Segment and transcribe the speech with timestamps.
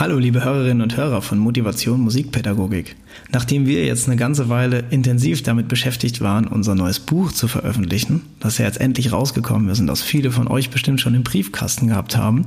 [0.00, 2.94] Hallo liebe Hörerinnen und Hörer von Motivation Musikpädagogik.
[3.32, 8.22] Nachdem wir jetzt eine ganze Weile intensiv damit beschäftigt waren, unser neues Buch zu veröffentlichen,
[8.38, 11.88] das ja jetzt endlich rausgekommen ist und das viele von euch bestimmt schon im Briefkasten
[11.88, 12.46] gehabt haben,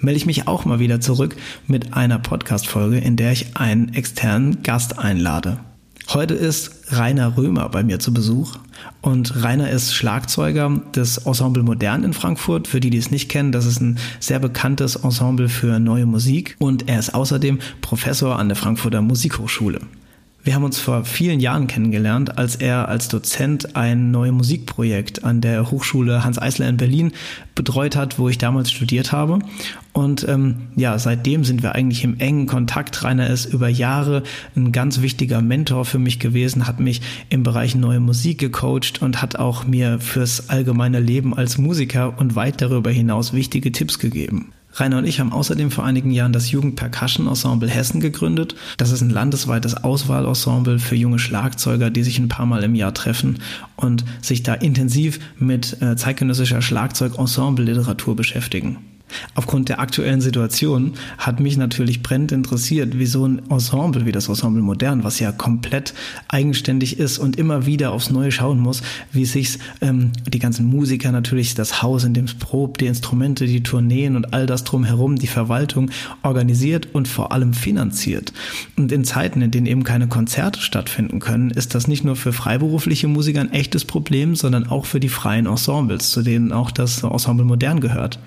[0.00, 1.34] melde ich mich auch mal wieder zurück
[1.66, 5.60] mit einer Podcast-Folge, in der ich einen externen Gast einlade.
[6.14, 8.58] Heute ist Rainer Römer bei mir zu Besuch
[9.00, 12.68] und Rainer ist Schlagzeuger des Ensemble Modern in Frankfurt.
[12.68, 16.56] Für die, die es nicht kennen, das ist ein sehr bekanntes Ensemble für neue Musik
[16.58, 19.80] und er ist außerdem Professor an der Frankfurter Musikhochschule.
[20.44, 25.40] Wir haben uns vor vielen Jahren kennengelernt, als er als Dozent ein neues Musikprojekt an
[25.40, 27.12] der Hochschule Hans Eisler in Berlin
[27.54, 29.38] betreut hat, wo ich damals studiert habe.
[29.92, 33.04] Und ähm, ja, seitdem sind wir eigentlich im engen Kontakt.
[33.04, 34.24] Rainer ist über Jahre
[34.56, 39.22] ein ganz wichtiger Mentor für mich gewesen, hat mich im Bereich neue Musik gecoacht und
[39.22, 44.52] hat auch mir fürs allgemeine Leben als Musiker und weit darüber hinaus wichtige Tipps gegeben.
[44.74, 48.54] Rainer und ich haben außerdem vor einigen Jahren das Jugend Percussion Ensemble Hessen gegründet.
[48.76, 52.94] Das ist ein landesweites Auswahlensemble für junge Schlagzeuger, die sich ein paar Mal im Jahr
[52.94, 53.38] treffen
[53.76, 58.78] und sich da intensiv mit äh, zeitgenössischer Schlagzeug-Ensemble-Literatur beschäftigen.
[59.34, 64.28] Aufgrund der aktuellen Situation hat mich natürlich brennend interessiert, wie so ein Ensemble wie das
[64.28, 65.94] Ensemble Modern, was ja komplett
[66.28, 71.12] eigenständig ist und immer wieder aufs Neue schauen muss, wie sich ähm, die ganzen Musiker
[71.12, 75.16] natürlich, das Haus, in dem es probt, die Instrumente, die Tourneen und all das drumherum,
[75.16, 75.90] die Verwaltung
[76.22, 78.32] organisiert und vor allem finanziert.
[78.76, 82.32] Und in Zeiten, in denen eben keine Konzerte stattfinden können, ist das nicht nur für
[82.32, 87.02] freiberufliche Musiker ein echtes Problem, sondern auch für die freien Ensembles, zu denen auch das
[87.02, 88.18] Ensemble Modern gehört.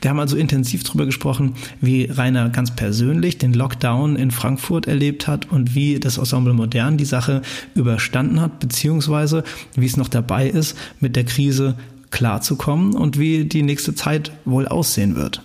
[0.00, 4.88] Wir haben also so intensiv darüber gesprochen, wie Rainer ganz persönlich den Lockdown in Frankfurt
[4.88, 7.42] erlebt hat und wie das Ensemble Modern die Sache
[7.76, 9.44] überstanden hat, beziehungsweise
[9.76, 11.76] wie es noch dabei ist, mit der Krise
[12.10, 15.40] klarzukommen und wie die nächste Zeit wohl aussehen wird.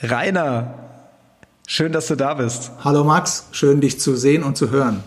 [0.00, 0.83] Rainer,
[1.66, 2.72] Schön, dass du da bist.
[2.84, 5.02] Hallo Max, schön dich zu sehen und zu hören.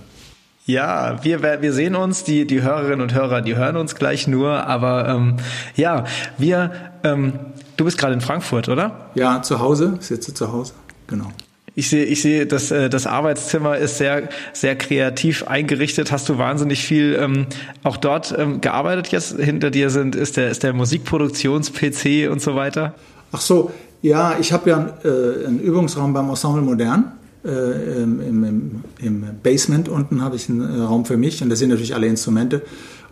[0.65, 4.65] Ja, wir, wir sehen uns, die, die Hörerinnen und Hörer, die hören uns gleich nur,
[4.65, 5.37] aber ähm,
[5.75, 6.03] ja,
[6.37, 6.71] wir,
[7.03, 7.33] ähm,
[7.77, 9.11] du bist gerade in Frankfurt, oder?
[9.13, 10.73] Ja, zu Hause, sitze zu Hause,
[11.05, 11.31] genau.
[11.75, 16.11] Ich sehe, ich sehe, das, äh, das Arbeitszimmer ist sehr, sehr kreativ eingerichtet.
[16.11, 17.45] Hast du wahnsinnig viel ähm,
[17.83, 19.39] auch dort ähm, gearbeitet jetzt?
[19.39, 22.95] Hinter dir sind, ist der, ist der Musikproduktions-PC und so weiter?
[23.31, 23.71] Ach so,
[24.01, 27.11] ja, ich habe ja äh, einen Übungsraum beim Ensemble Modern.
[27.45, 31.55] Äh, im, im, im, Basement unten habe ich einen äh, Raum für mich und da
[31.55, 32.63] sind natürlich alle Instrumente.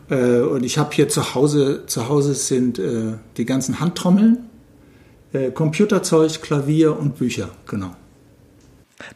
[0.10, 4.40] Äh, und ich habe hier zu Hause, zu Hause sind äh, die ganzen Handtrommeln,
[5.32, 7.92] äh, Computerzeug, Klavier und Bücher, genau.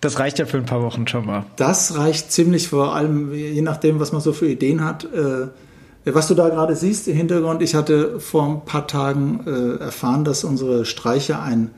[0.01, 1.45] Das reicht ja für ein paar Wochen schon mal.
[1.55, 5.07] Das reicht ziemlich, vor allem je nachdem, was man so für Ideen hat.
[6.13, 10.23] Was du da gerade siehst im Hintergrund, ich hatte vor ein paar Tagen äh, erfahren,
[10.23, 11.71] dass unsere Streicher ein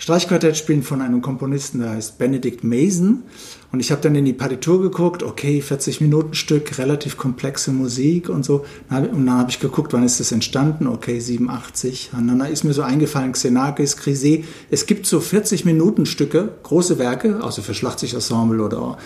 [0.00, 3.24] Streichquartett spielen von einem Komponisten, der heißt Benedict Mason.
[3.72, 8.28] Und ich habe dann in die Partitur geguckt, okay, 40 Minuten Stück, relativ komplexe Musik
[8.28, 8.64] und so.
[8.90, 10.86] Und dann habe ich geguckt, wann ist das entstanden?
[10.86, 12.10] Okay, 87.
[12.16, 14.44] Und dann ist mir so eingefallen, Xenakis, Crisé.
[14.70, 18.98] Es gibt so 40 Minuten Stücke, große Werke, also für Schlagzeugensemble oder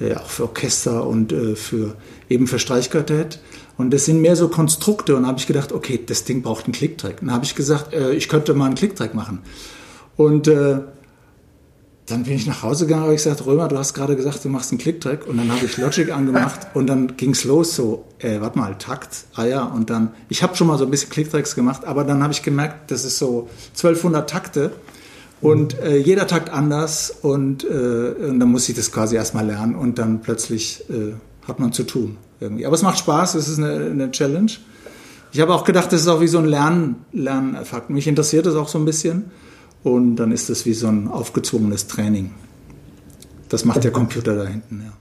[0.00, 1.96] äh, auch für Orchester und äh, für
[2.28, 3.40] eben für Streichquartett.
[3.78, 5.16] Und das sind mehr so Konstrukte.
[5.16, 7.20] Und da habe ich gedacht, okay, das Ding braucht einen Klicktrack.
[7.20, 9.40] Und dann habe ich gesagt, äh, ich könnte mal einen Klicktrack machen.
[10.16, 10.80] Und äh,
[12.06, 14.48] dann bin ich nach Hause gegangen und habe gesagt, Römer, du hast gerade gesagt, du
[14.48, 15.26] machst einen Klicktrack.
[15.26, 19.24] Und dann habe ich Logic angemacht und dann ging's los so, äh, warte mal, Takt,
[19.34, 19.64] ah ja.
[19.64, 22.42] Und dann, ich habe schon mal so ein bisschen Klicktracks gemacht, aber dann habe ich
[22.42, 24.72] gemerkt, das ist so 1200 Takte.
[25.42, 29.74] Und äh, jeder Takt anders und, äh, und dann muss ich das quasi erstmal lernen
[29.74, 31.12] und dann plötzlich äh,
[31.46, 32.66] hat man zu tun irgendwie.
[32.66, 34.52] Aber es macht Spaß, es ist eine, eine Challenge.
[35.32, 37.90] Ich habe auch gedacht, das ist auch wie so ein Lern, Lernfakt.
[37.90, 39.30] Mich interessiert das auch so ein bisschen.
[39.82, 42.32] Und dann ist das wie so ein aufgezwungenes Training.
[43.48, 44.92] Das macht der Computer da hinten, ja.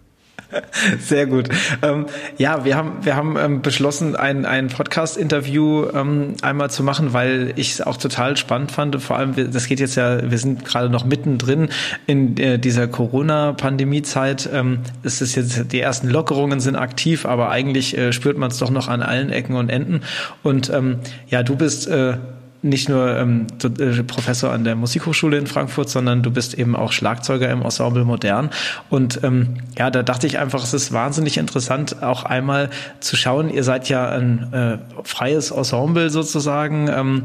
[0.99, 1.49] Sehr gut.
[1.81, 2.05] Ähm,
[2.37, 7.53] ja, wir haben, wir haben ähm, beschlossen, ein, ein Podcast-Interview ähm, einmal zu machen, weil
[7.55, 9.01] ich es auch total spannend fand.
[9.01, 11.69] Vor allem, das geht jetzt ja, wir sind gerade noch mittendrin
[12.07, 14.49] in äh, dieser Corona-Pandemie-Zeit.
[14.51, 18.57] Ähm, es ist jetzt, die ersten Lockerungen sind aktiv, aber eigentlich äh, spürt man es
[18.57, 20.01] doch noch an allen Ecken und Enden.
[20.43, 22.17] Und ähm, ja, du bist äh,
[22.65, 26.91] nicht nur ähm, äh, Professor an der Musikhochschule in Frankfurt, sondern du bist eben auch
[26.91, 28.49] Schlagzeuger im Ensemble Modern.
[28.89, 32.69] Und ähm, ja, da dachte ich einfach, es ist wahnsinnig interessant, auch einmal
[32.99, 33.49] zu schauen.
[33.49, 36.87] Ihr seid ja ein äh, freies Ensemble sozusagen.
[36.87, 37.23] Ähm,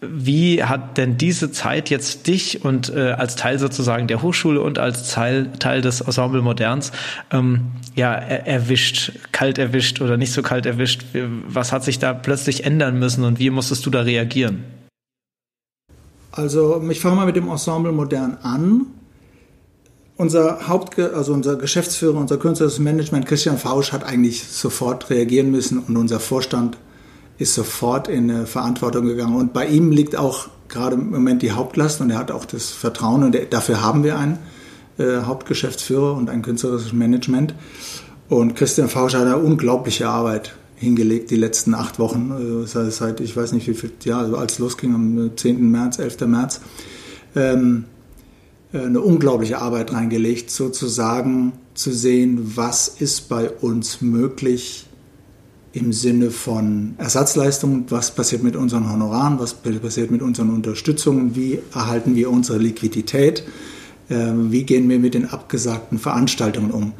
[0.00, 4.78] wie hat denn diese Zeit jetzt dich und äh, als Teil sozusagen der Hochschule und
[4.78, 6.92] als Teil, Teil des Ensemble Moderns
[7.30, 11.04] ähm, ja er, erwischt, kalt erwischt oder nicht so kalt erwischt?
[11.46, 14.64] Was hat sich da plötzlich ändern müssen und wie musstest du da reagieren?
[16.32, 18.86] Also ich fange mal mit dem Ensemble Modern an.
[20.16, 25.78] Unser Haupt, also unser Geschäftsführer, unser künstlerisches Management, Christian Fausch, hat eigentlich sofort reagieren müssen
[25.78, 26.76] und unser Vorstand
[27.38, 29.34] ist sofort in eine Verantwortung gegangen.
[29.34, 32.70] Und bei ihm liegt auch gerade im Moment die Hauptlast und er hat auch das
[32.70, 34.38] Vertrauen und dafür haben wir einen
[34.98, 37.54] äh, Hauptgeschäftsführer und ein künstlerisches Management.
[38.28, 43.36] Und Christian Fausch hat eine unglaubliche Arbeit hingelegt die letzten acht Wochen, äh, seit ich
[43.36, 45.70] weiß nicht wie viel, ja, also als es losging am 10.
[45.70, 46.26] März, 11.
[46.26, 46.62] März,
[47.36, 47.84] ähm,
[48.72, 54.86] äh, eine unglaubliche Arbeit reingelegt, sozusagen zu sehen, was ist bei uns möglich
[55.72, 61.58] im Sinne von Ersatzleistungen, was passiert mit unseren Honoraren, was passiert mit unseren Unterstützungen, wie
[61.74, 63.44] erhalten wir unsere Liquidität,
[64.08, 66.92] ähm, wie gehen wir mit den abgesagten Veranstaltungen um.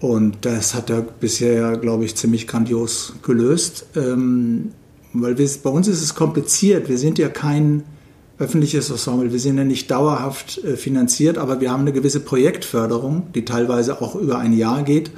[0.00, 3.86] Und das hat er bisher, glaube ich, ziemlich grandios gelöst.
[3.96, 4.72] Ähm,
[5.14, 6.88] weil wir, bei uns ist es kompliziert.
[6.88, 7.84] Wir sind ja kein
[8.38, 9.32] öffentliches Ensemble.
[9.32, 14.02] Wir sind ja nicht dauerhaft äh, finanziert, aber wir haben eine gewisse Projektförderung, die teilweise
[14.02, 15.12] auch über ein Jahr geht,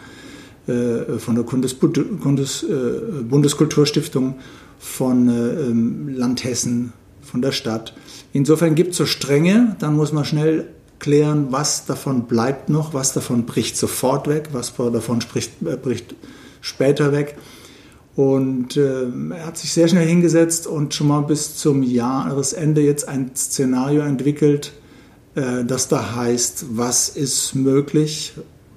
[0.67, 4.35] äh, von der Bundes, Bundes, äh, Bundeskulturstiftung,
[4.79, 6.93] von äh, ähm, Land Hessen,
[7.23, 7.95] von der Stadt.
[8.33, 13.13] Insofern gibt es so Stränge, dann muss man schnell klären, was davon bleibt noch, was
[13.13, 16.15] davon bricht sofort weg, was davon spricht, äh, bricht
[16.61, 17.37] später weg.
[18.17, 19.05] Und äh,
[19.35, 24.01] er hat sich sehr schnell hingesetzt und schon mal bis zum Jahresende jetzt ein Szenario
[24.03, 24.73] entwickelt,
[25.35, 28.33] äh, das da heißt, was ist möglich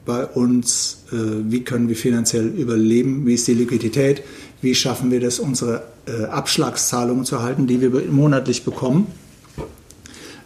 [0.05, 1.15] bei uns, äh,
[1.49, 4.23] wie können wir finanziell überleben, wie ist die Liquidität,
[4.61, 9.07] wie schaffen wir das, unsere äh, Abschlagszahlungen zu erhalten, die wir monatlich bekommen.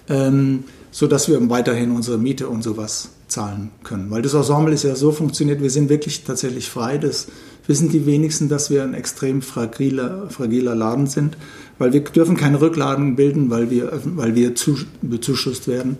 [0.07, 4.11] Ähm, so dass wir weiterhin unsere Miete und sowas zahlen können.
[4.11, 6.99] Weil das Ensemble ist ja so funktioniert, wir sind wirklich tatsächlich frei.
[6.99, 7.27] Das
[7.65, 11.35] wissen die wenigsten, dass wir ein extrem fragiler, fragiler Laden sind,
[11.79, 15.97] weil wir dürfen keine Rücklagen bilden, weil wir, weil wir zu, bezuschusst werden.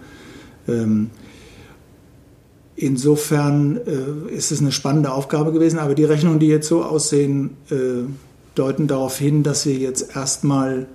[0.67, 1.09] Ähm,
[2.75, 7.57] insofern äh, ist es eine spannende Aufgabe gewesen, aber die Rechnungen, die jetzt so aussehen,
[7.71, 8.07] äh,
[8.53, 10.85] deuten darauf hin, dass wir jetzt erstmal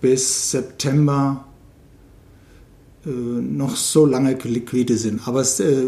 [0.00, 1.44] bis September
[3.06, 5.26] äh, noch so lange liquide sind.
[5.26, 5.86] Aber es äh,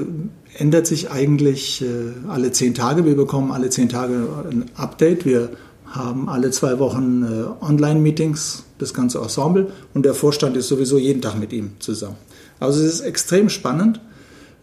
[0.58, 3.04] ändert sich eigentlich äh, alle zehn Tage.
[3.04, 5.24] Wir bekommen alle zehn Tage ein Update.
[5.24, 5.50] Wir
[5.86, 9.72] haben alle zwei Wochen äh, Online-Meetings, das ganze Ensemble.
[9.94, 12.16] Und der Vorstand ist sowieso jeden Tag mit ihm zusammen.
[12.60, 14.00] Also es ist extrem spannend.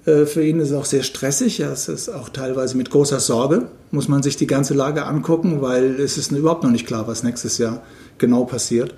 [0.06, 1.60] Äh, für ihn ist es auch sehr stressig.
[1.60, 5.62] Ja, es ist auch teilweise mit großer Sorge, muss man sich die ganze Lage angucken,
[5.62, 7.84] weil es ist überhaupt noch nicht klar, was nächstes Jahr
[8.18, 8.94] genau passiert.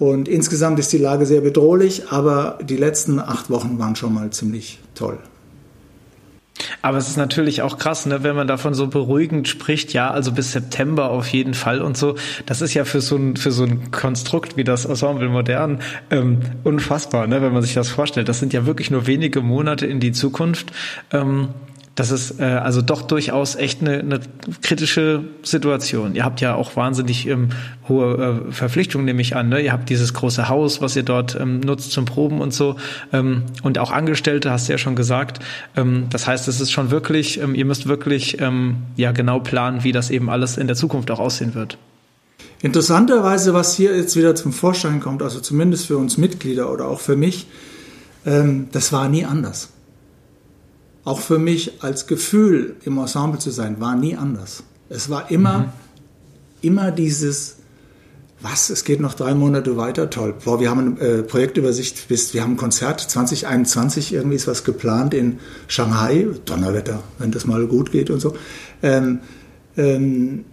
[0.00, 4.30] Und insgesamt ist die Lage sehr bedrohlich, aber die letzten acht Wochen waren schon mal
[4.30, 5.18] ziemlich toll.
[6.80, 10.32] Aber es ist natürlich auch krass, ne, wenn man davon so beruhigend spricht, ja, also
[10.32, 12.14] bis September auf jeden Fall und so.
[12.46, 15.80] Das ist ja für so ein, für so ein Konstrukt wie das Ensemble Modern
[16.10, 18.30] ähm, unfassbar, ne, wenn man sich das vorstellt.
[18.30, 20.72] Das sind ja wirklich nur wenige Monate in die Zukunft.
[21.12, 21.48] Ähm,
[21.96, 24.20] das ist äh, also doch durchaus echt eine, eine
[24.62, 26.14] kritische Situation.
[26.14, 27.50] Ihr habt ja auch wahnsinnig ähm,
[27.88, 29.48] hohe äh, Verpflichtungen, nehme ich an.
[29.48, 29.60] Ne?
[29.60, 32.76] Ihr habt dieses große Haus, was ihr dort ähm, nutzt zum Proben und so.
[33.12, 35.40] Ähm, und auch Angestellte, hast du ja schon gesagt.
[35.76, 39.82] Ähm, das heißt, es ist schon wirklich, ähm, ihr müsst wirklich ähm, ja genau planen,
[39.82, 41.76] wie das eben alles in der Zukunft auch aussehen wird.
[42.62, 47.00] Interessanterweise, was hier jetzt wieder zum Vorschein kommt, also zumindest für uns Mitglieder oder auch
[47.00, 47.46] für mich,
[48.24, 49.70] ähm, das war nie anders
[51.04, 54.62] auch für mich als Gefühl im Ensemble zu sein, war nie anders.
[54.88, 55.66] Es war immer, mhm.
[56.62, 57.56] immer dieses,
[58.40, 60.34] was, es geht noch drei Monate weiter, toll.
[60.44, 64.64] Boah, wir haben eine äh, Projektübersicht, bis, wir haben ein Konzert 2021, irgendwie ist was
[64.64, 65.38] geplant in
[65.68, 68.34] Shanghai, Donnerwetter, wenn das mal gut geht und so.
[68.82, 69.20] Ähm,
[69.76, 70.44] ähm,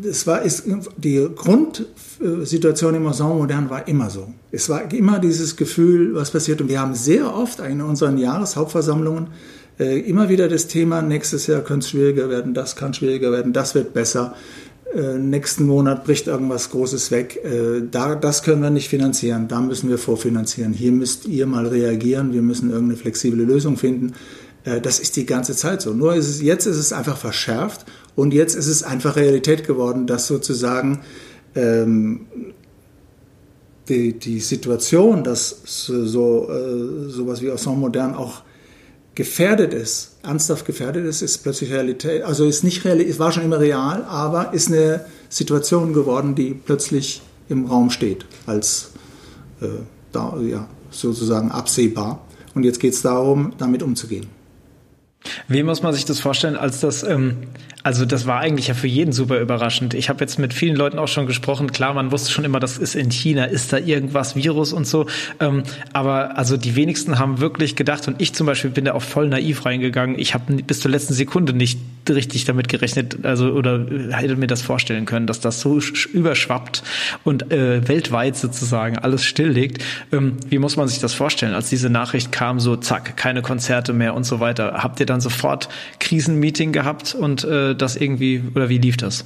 [0.00, 0.64] das war, ist,
[0.96, 4.32] die Grundsituation im Ensemble Modern war immer so.
[4.50, 6.60] Es war immer dieses Gefühl, was passiert.
[6.62, 9.28] Und wir haben sehr oft in unseren Jahreshauptversammlungen
[9.82, 13.52] Äh, immer wieder das Thema, nächstes Jahr könnte es schwieriger werden, das kann schwieriger werden,
[13.52, 14.36] das wird besser.
[14.94, 17.40] Äh, nächsten Monat bricht irgendwas Großes weg.
[17.42, 20.72] Äh, da, das können wir nicht finanzieren, da müssen wir vorfinanzieren.
[20.72, 24.12] Hier müsst ihr mal reagieren, wir müssen irgendeine flexible Lösung finden.
[24.64, 25.92] Äh, das ist die ganze Zeit so.
[25.92, 27.84] Nur ist es, jetzt ist es einfach verschärft
[28.14, 31.00] und jetzt ist es einfach Realität geworden, dass sozusagen
[31.56, 32.26] ähm,
[33.88, 38.42] die, die Situation, dass so äh, sowas wie Ensemble Modern auch
[39.14, 42.22] gefährdet ist, ernsthaft gefährdet ist, ist plötzlich Realität.
[42.22, 47.22] Also ist nicht real, war schon immer real, aber ist eine Situation geworden, die plötzlich
[47.48, 48.92] im Raum steht, als
[49.60, 49.66] äh,
[50.12, 52.24] da, ja, sozusagen absehbar.
[52.54, 54.26] Und jetzt geht es darum, damit umzugehen.
[55.48, 57.36] Wie muss man sich das vorstellen, als das, ähm,
[57.82, 59.94] also das war eigentlich ja für jeden super überraschend.
[59.94, 61.72] Ich habe jetzt mit vielen Leuten auch schon gesprochen.
[61.72, 65.06] Klar, man wusste schon immer, das ist in China, ist da irgendwas, Virus und so.
[65.40, 69.02] Ähm, aber also die wenigsten haben wirklich gedacht, und ich zum Beispiel bin da auch
[69.02, 70.18] voll naiv reingegangen.
[70.18, 74.62] Ich habe bis zur letzten Sekunde nicht richtig damit gerechnet, also oder hätte mir das
[74.62, 75.78] vorstellen können, dass das so
[76.12, 76.82] überschwappt
[77.24, 79.84] und äh, weltweit sozusagen alles stilllegt.
[80.12, 83.92] Ähm, wie muss man sich das vorstellen, als diese Nachricht kam, so zack, keine Konzerte
[83.92, 84.82] mehr und so weiter?
[84.82, 85.68] Habt ihr dann sofort
[86.00, 89.24] Krisenmeeting gehabt und äh, das irgendwie, oder wie lief das?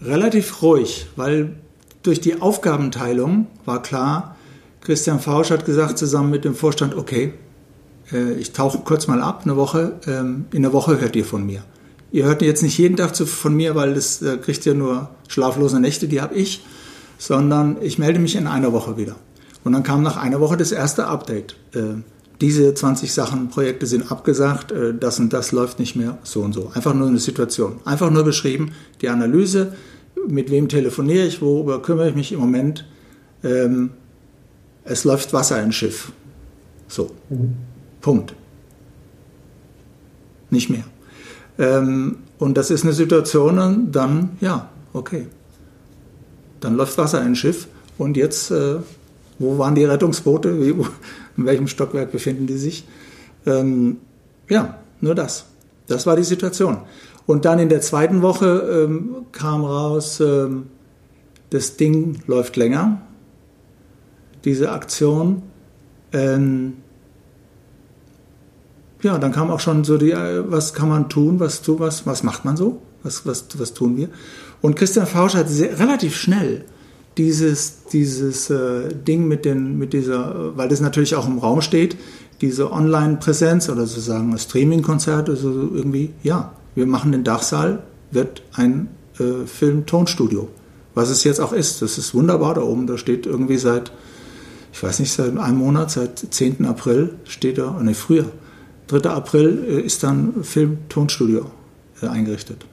[0.00, 1.56] Relativ ruhig, weil
[2.02, 4.36] durch die Aufgabenteilung war klar,
[4.80, 7.32] Christian Fausch hat gesagt zusammen mit dem Vorstand, okay,
[8.12, 11.44] äh, ich tauche kurz mal ab, eine Woche, ähm, in einer Woche hört ihr von
[11.44, 11.64] mir.
[12.12, 15.80] Ihr hört jetzt nicht jeden Tag von mir, weil das äh, kriegt ihr nur schlaflose
[15.80, 16.64] Nächte, die habe ich,
[17.18, 19.16] sondern ich melde mich in einer Woche wieder.
[19.64, 21.56] Und dann kam nach einer Woche das erste Update.
[22.40, 26.52] Diese 20 Sachen, Projekte sind abgesagt, äh, das und das läuft nicht mehr, so und
[26.52, 26.70] so.
[26.74, 27.80] Einfach nur eine Situation.
[27.84, 29.72] Einfach nur beschrieben, die Analyse,
[30.28, 32.86] mit wem telefoniere ich, worüber kümmere ich mich im Moment.
[33.42, 33.90] Ähm,
[34.84, 36.12] es läuft Wasser ins Schiff.
[36.88, 37.10] So.
[37.28, 37.54] Mhm.
[38.00, 38.34] Punkt.
[40.50, 40.84] Nicht mehr.
[41.58, 45.26] Ähm, und das ist eine Situation, dann, ja, okay.
[46.60, 47.66] Dann läuft Wasser ins Schiff
[47.98, 48.76] und jetzt, äh,
[49.38, 50.60] wo waren die Rettungsboote?
[50.60, 50.70] Wie,
[51.36, 52.86] in welchem Stockwerk befinden die sich.
[53.44, 53.98] Ähm,
[54.48, 55.46] ja, nur das.
[55.86, 56.78] Das war die Situation.
[57.26, 60.66] Und dann in der zweiten Woche ähm, kam raus, ähm,
[61.50, 63.02] das Ding läuft länger,
[64.44, 65.42] diese Aktion.
[66.12, 66.74] Ähm,
[69.02, 72.06] ja, dann kam auch schon so die, äh, was kann man tun, was, tu, was,
[72.06, 74.08] was macht man so, was, was, was tun wir.
[74.62, 76.64] Und Christian Fausch hat sehr, relativ schnell
[77.18, 81.96] dieses, dieses äh, Ding mit, den, mit dieser, weil das natürlich auch im Raum steht,
[82.40, 89.46] diese Online-Präsenz oder sozusagen Streaming-Konzert, also irgendwie, ja, wir machen den Dachsaal, wird ein äh,
[89.46, 90.48] Film-Tonstudio.
[90.94, 93.92] Was es jetzt auch ist, das ist wunderbar da oben, da steht irgendwie seit,
[94.72, 96.66] ich weiß nicht, seit einem Monat, seit 10.
[96.66, 98.26] April steht da, ne, früher,
[98.88, 99.10] 3.
[99.10, 101.46] April äh, ist dann Film-Tonstudio
[102.02, 102.66] äh, eingerichtet.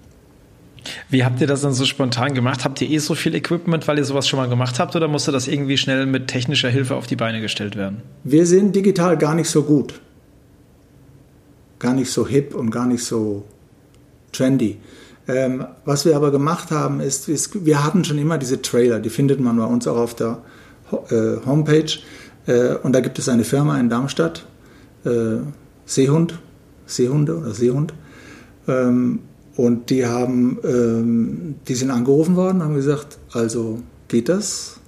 [1.09, 2.63] Wie habt ihr das dann so spontan gemacht?
[2.63, 5.31] Habt ihr eh so viel Equipment, weil ihr sowas schon mal gemacht habt, oder musste
[5.31, 8.01] das irgendwie schnell mit technischer Hilfe auf die Beine gestellt werden?
[8.23, 9.99] Wir sind digital gar nicht so gut.
[11.79, 13.45] Gar nicht so hip und gar nicht so
[14.31, 14.77] trendy.
[15.27, 19.09] Ähm, was wir aber gemacht haben, ist, ist, wir hatten schon immer diese Trailer, die
[19.09, 20.39] findet man bei uns auch auf der
[21.09, 21.99] äh, Homepage.
[22.45, 24.45] Äh, und da gibt es eine Firma in Darmstadt,
[25.05, 25.37] äh,
[25.85, 26.39] Seehund,
[26.85, 27.93] Seehunde oder Seehund.
[28.67, 29.19] Ähm,
[29.55, 34.79] und die haben, ähm, die sind angerufen worden, haben gesagt, also geht das?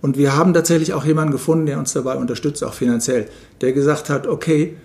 [0.00, 3.28] Und wir haben tatsächlich auch jemanden gefunden, der uns dabei unterstützt, auch finanziell,
[3.60, 4.76] der gesagt hat, okay,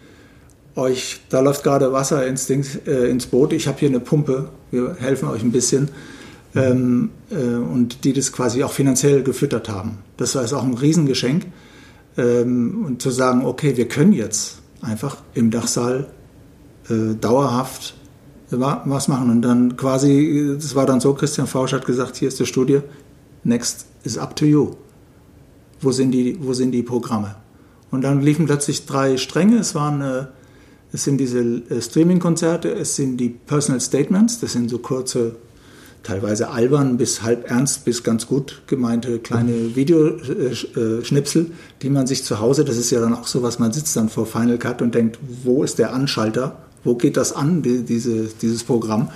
[0.76, 4.50] euch, da läuft gerade Wasser ins, Ding, äh, ins Boot, ich habe hier eine Pumpe,
[4.72, 5.90] wir helfen euch ein bisschen.
[6.56, 10.00] Ähm, äh, und die das quasi auch finanziell gefüttert haben.
[10.18, 11.46] Das war auch ein Riesengeschenk.
[12.18, 16.08] Ähm, und zu sagen, okay, wir können jetzt einfach im Dachsaal
[16.90, 17.94] äh, dauerhaft
[18.52, 19.30] was machen.
[19.30, 22.82] Und dann quasi, das war dann so, Christian Fausch hat gesagt, hier ist die Studie,
[23.44, 24.72] next is up to you.
[25.82, 27.36] Wo sind die, wo sind die Programme?
[27.92, 29.58] Und dann liefen plötzlich drei Stränge.
[29.58, 30.26] Es waren, äh,
[30.92, 35.36] es sind diese äh, Streaming-Konzerte, es sind die Personal Statements, das sind so kurze,
[36.04, 41.52] teilweise albern bis halb ernst bis ganz gut gemeinte kleine Videoschnipsel,
[41.82, 44.10] die man sich zu Hause, das ist ja dann auch so was, man sitzt dann
[44.10, 46.69] vor Final Cut und denkt, wo ist der Anschalter?
[46.84, 49.10] Wo geht das an, die, diese, dieses Programm?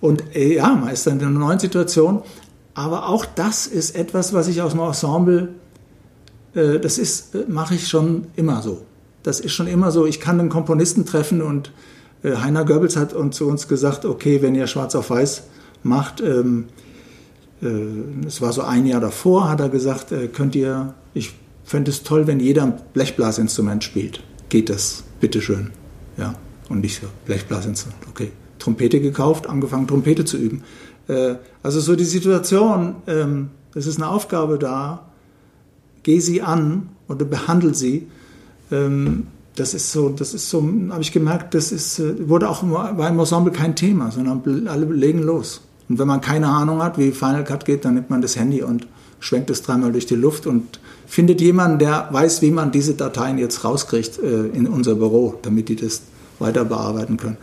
[0.00, 2.22] Und äh, ja, man ist dann in einer neuen Situation.
[2.74, 5.48] Aber auch das ist etwas, was ich aus dem Ensemble,
[6.54, 8.82] äh, das ist, äh, mache ich schon immer so.
[9.22, 10.06] Das ist schon immer so.
[10.06, 11.72] Ich kann einen Komponisten treffen und
[12.22, 15.44] äh, Heiner Goebbels hat uns, zu uns gesagt, okay, wenn ihr schwarz auf weiß
[15.82, 16.66] macht, ähm,
[17.62, 21.90] äh, es war so ein Jahr davor, hat er gesagt, äh, könnt ihr, ich fände
[21.90, 24.22] es toll, wenn jeder ein Blechblasinstrument spielt.
[24.48, 25.04] Geht das?
[25.20, 25.70] Bitteschön.
[26.16, 26.34] Ja,
[26.68, 27.74] und nicht so Blechblasen.
[28.10, 30.62] Okay, Trompete gekauft, angefangen Trompete zu üben.
[31.08, 35.06] Äh, also so die Situation, ähm, es ist eine Aufgabe da,
[36.02, 38.08] geh sie an oder behandle sie.
[38.70, 42.62] Ähm, das ist so, das ist so, habe ich gemerkt, das ist, äh, wurde auch
[42.62, 45.60] bei im Ensemble kein Thema, sondern alle legen los.
[45.88, 48.62] Und wenn man keine Ahnung hat, wie Final Cut geht, dann nimmt man das Handy
[48.62, 48.86] und
[49.20, 53.38] schwenkt es dreimal durch die Luft und findet jemanden, der weiß, wie man diese Dateien
[53.38, 56.02] jetzt rauskriegt äh, in unser Büro, damit die das
[56.42, 57.38] weiter bearbeiten können.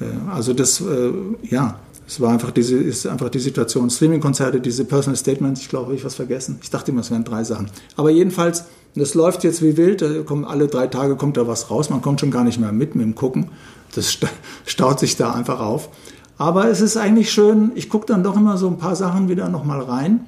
[0.00, 1.12] Äh, also das, äh,
[1.42, 3.90] ja, es war einfach diese, ist einfach die Situation.
[3.90, 6.58] Streaming-Konzerte, diese Personal Statements, ich glaube, ich was vergessen.
[6.62, 7.68] Ich dachte immer, es wären drei Sachen.
[7.96, 8.64] Aber jedenfalls,
[8.94, 10.02] das läuft jetzt wie wild.
[10.02, 11.90] Da kommen alle drei Tage kommt da was raus.
[11.90, 13.48] Man kommt schon gar nicht mehr mit mit dem Gucken.
[13.94, 14.18] Das
[14.66, 15.88] staut sich da einfach auf.
[16.38, 17.72] Aber es ist eigentlich schön.
[17.74, 20.26] Ich gucke dann doch immer so ein paar Sachen wieder nochmal rein.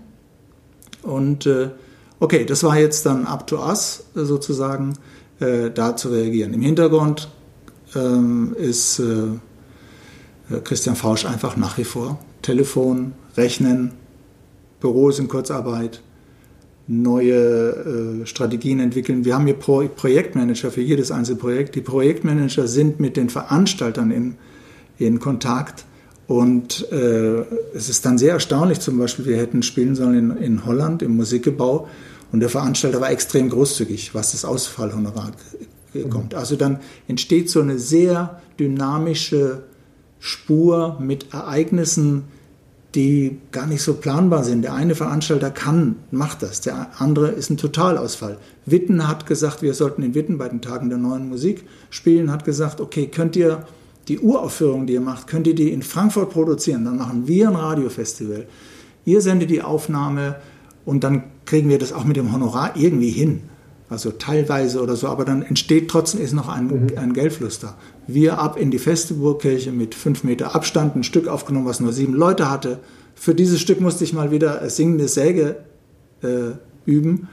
[1.03, 1.71] Und äh,
[2.19, 4.95] okay, das war jetzt dann up to us sozusagen,
[5.39, 6.55] äh, da zu reagieren.
[6.55, 7.29] Im Hintergrund
[7.95, 12.19] ähm, ist äh, Christian Fausch einfach nach wie vor.
[12.43, 13.93] Telefon, Rechnen,
[14.81, 16.03] Büros in Kurzarbeit,
[16.87, 19.25] neue äh, Strategien entwickeln.
[19.25, 21.75] Wir haben hier Pro Projektmanager für jedes einzelne Projekt.
[21.75, 24.37] Die Projektmanager sind mit den Veranstaltern in,
[24.99, 25.85] in Kontakt.
[26.27, 30.67] Und äh, es ist dann sehr erstaunlich, zum Beispiel, wir hätten spielen sollen in, in
[30.67, 31.89] Holland im Musikgebau
[32.33, 35.33] und der Veranstalter war extrem großzügig, was das Ausfallhonorar
[36.05, 36.35] kommt.
[36.35, 39.65] Also dann entsteht so eine sehr dynamische
[40.21, 42.25] Spur mit Ereignissen,
[42.95, 44.63] die gar nicht so planbar sind.
[44.63, 48.39] Der eine Veranstalter kann, macht das, der andere ist ein Totalausfall.
[48.67, 52.45] Witten hat gesagt, wir sollten in Witten bei den Tagen der neuen Musik spielen, hat
[52.45, 53.65] gesagt, okay, könnt ihr
[54.09, 57.57] die Uraufführung, die ihr macht, könnt ihr die in Frankfurt produzieren, dann machen wir ein
[57.57, 58.47] Radiofestival.
[59.05, 60.37] Ihr sendet die Aufnahme
[60.87, 63.43] und dann kriegen wir das auch mit dem Honorar irgendwie hin.
[63.91, 66.89] Also teilweise oder so, aber dann entsteht trotzdem ist noch ein, mhm.
[66.97, 67.77] ein Geldfluss da.
[68.07, 71.93] Wir ab in die feste Burgkirche mit fünf Meter Abstand ein Stück aufgenommen, was nur
[71.93, 72.81] sieben Leute hatte.
[73.15, 75.57] Für dieses Stück musste ich mal wieder singende Säge
[76.23, 76.53] äh,
[76.85, 77.29] üben.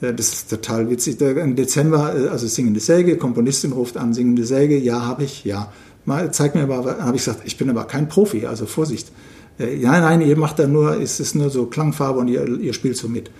[0.00, 1.20] Äh, das ist total witzig.
[1.20, 5.72] Im Dezember, äh, also singende Säge, Komponistin ruft an, singende Säge, ja, habe ich, ja.
[6.04, 9.10] Mal, zeig mir aber, habe ich gesagt, ich bin aber kein Profi, also Vorsicht.
[9.58, 12.72] Äh, ja, nein, ihr macht da nur, es ist nur so Klangfarbe und ihr, ihr
[12.72, 13.30] spielt so mit.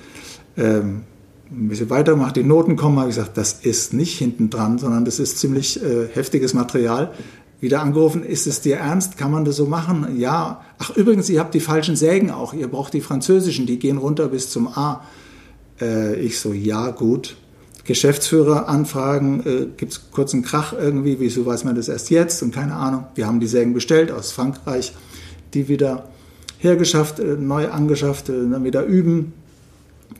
[0.56, 1.02] Ähm,
[1.50, 5.04] ein bisschen weitergemacht, die Noten kommen, habe ich gesagt, das ist nicht hinten dran, sondern
[5.04, 7.12] das ist ziemlich äh, heftiges Material.
[7.60, 9.18] Wieder angerufen, ist es dir ernst?
[9.18, 10.18] Kann man das so machen?
[10.18, 10.62] Ja.
[10.78, 12.54] Ach, übrigens, ihr habt die falschen Sägen auch.
[12.54, 15.02] Ihr braucht die französischen, die gehen runter bis zum A.
[15.80, 17.36] Äh, ich so, ja, gut.
[17.84, 22.54] Geschäftsführer anfragen, äh, gibt es kurzen Krach irgendwie, wieso weiß man das erst jetzt und
[22.54, 23.04] keine Ahnung.
[23.14, 24.94] Wir haben die Sägen bestellt aus Frankreich,
[25.52, 26.08] die wieder
[26.58, 29.32] hergeschafft, äh, neu angeschafft, äh, dann wieder üben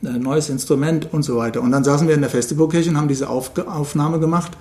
[0.03, 1.61] ein neues Instrument und so weiter.
[1.61, 4.51] Und dann saßen wir in der Festivalkirche und haben diese Auf Aufnahme gemacht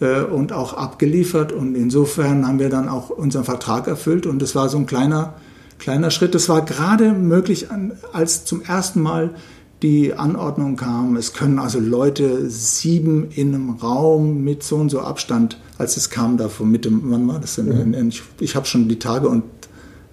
[0.00, 1.52] äh, und auch abgeliefert.
[1.52, 4.26] Und insofern haben wir dann auch unseren Vertrag erfüllt.
[4.26, 5.34] Und das war so ein kleiner,
[5.78, 6.34] kleiner Schritt.
[6.34, 7.68] Das war gerade möglich,
[8.12, 9.30] als zum ersten Mal
[9.82, 11.16] die Anordnung kam.
[11.16, 16.08] Es können also Leute sieben in einem Raum mit so und so Abstand, als es
[16.08, 17.90] kam da von Mitte, wann war das denn?
[17.90, 18.08] Mhm.
[18.08, 19.42] Ich, ich habe schon die Tage und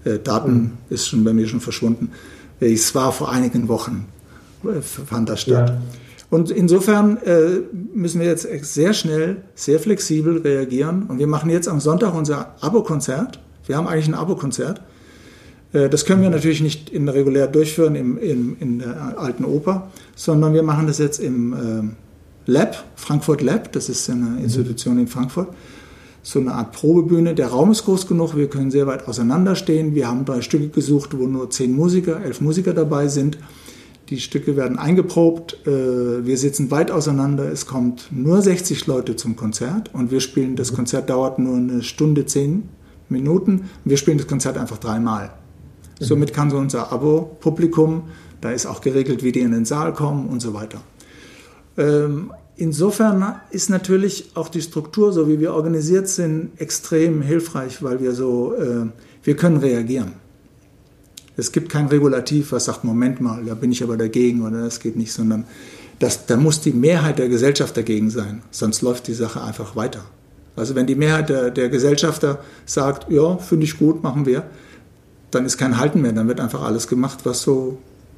[0.05, 0.71] äh, Daten mhm.
[0.89, 2.09] ist schon bei mir schon verschwunden.
[2.59, 4.07] Es war vor einigen Wochen
[4.81, 5.69] fand das statt.
[5.69, 5.81] Ja.
[6.29, 7.61] Und insofern äh,
[7.93, 11.03] müssen wir jetzt sehr schnell, sehr flexibel reagieren.
[11.07, 13.39] Und wir machen jetzt am Sonntag unser Abo-Konzert.
[13.65, 14.81] Wir haben eigentlich ein Abo-Konzert.
[15.73, 19.89] Äh, das können wir natürlich nicht in regulär durchführen im, im, in der alten Oper,
[20.15, 23.71] sondern wir machen das jetzt im äh, Lab, Frankfurt Lab.
[23.71, 24.43] Das ist eine mhm.
[24.43, 25.47] Institution in Frankfurt.
[26.21, 27.33] So eine Art Probebühne.
[27.33, 29.95] Der Raum ist groß genug, wir können sehr weit auseinanderstehen.
[29.95, 33.37] Wir haben drei Stücke gesucht, wo nur zehn Musiker, elf Musiker dabei sind.
[34.09, 39.35] Die Stücke werden eingeprobt, äh, wir sitzen weit auseinander, es kommt nur 60 Leute zum
[39.35, 42.69] Konzert und wir spielen, das Konzert dauert nur eine Stunde, zehn
[43.07, 45.31] Minuten wir spielen das Konzert einfach dreimal.
[45.99, 48.03] Somit kann so unser Abo-Publikum,
[48.39, 50.81] da ist auch geregelt, wie die in den Saal kommen und so weiter.
[51.77, 57.99] Ähm, insofern ist natürlich auch die Struktur, so wie wir organisiert sind, extrem hilfreich, weil
[57.99, 58.85] wir so, äh,
[59.23, 60.13] wir können reagieren.
[61.39, 64.79] Es gibt kein Regulativ, was sagt, Moment mal, da bin ich aber dagegen oder das
[64.79, 65.45] geht nicht, sondern
[65.99, 70.03] das, da muss die Mehrheit der Gesellschaft dagegen sein, sonst läuft die Sache einfach weiter.
[70.55, 74.43] Also wenn die Mehrheit der, der Gesellschafter sagt, ja, finde ich gut, machen wir,
[75.31, 77.77] dann ist kein Halten mehr, dann wird einfach alles gemacht, was so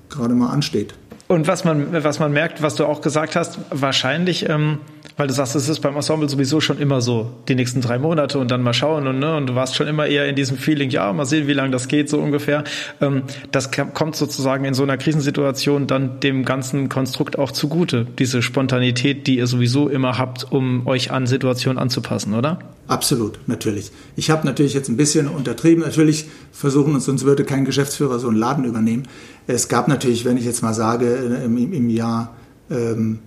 [0.09, 0.93] gerade mal ansteht.
[1.27, 4.79] Und was man, was man merkt, was du auch gesagt hast, wahrscheinlich ähm,
[5.21, 8.39] Weil du sagst, es ist beim Ensemble sowieso schon immer so, die nächsten drei Monate
[8.39, 10.89] und dann mal schauen und, ne, und du warst schon immer eher in diesem Feeling,
[10.89, 12.63] ja, mal sehen, wie lange das geht, so ungefähr.
[13.01, 18.41] Ähm, das kommt sozusagen in so einer Krisensituation dann dem ganzen Konstrukt auch zugute, diese
[18.41, 22.57] Spontanität, die ihr sowieso immer habt, um euch an Situationen anzupassen, oder?
[22.87, 23.91] Absolut, natürlich.
[24.15, 25.83] Ich habe natürlich jetzt ein bisschen untertrieben.
[25.83, 29.03] Natürlich versuchen uns, sonst würde kein Geschäftsführer so einen Laden übernehmen.
[29.45, 32.35] Es gab natürlich, wenn ich jetzt mal sage, äh, im, im Jahr
[32.71, 33.19] ähm,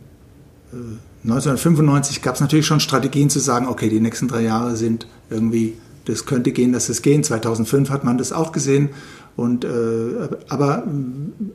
[1.25, 5.75] 1995 gab es natürlich schon Strategien zu sagen, okay, die nächsten drei Jahre sind irgendwie,
[6.05, 7.25] das könnte gehen, dass es gehen.
[7.25, 8.91] 2005 hat man das auch gesehen.
[9.35, 10.87] Und, äh, aber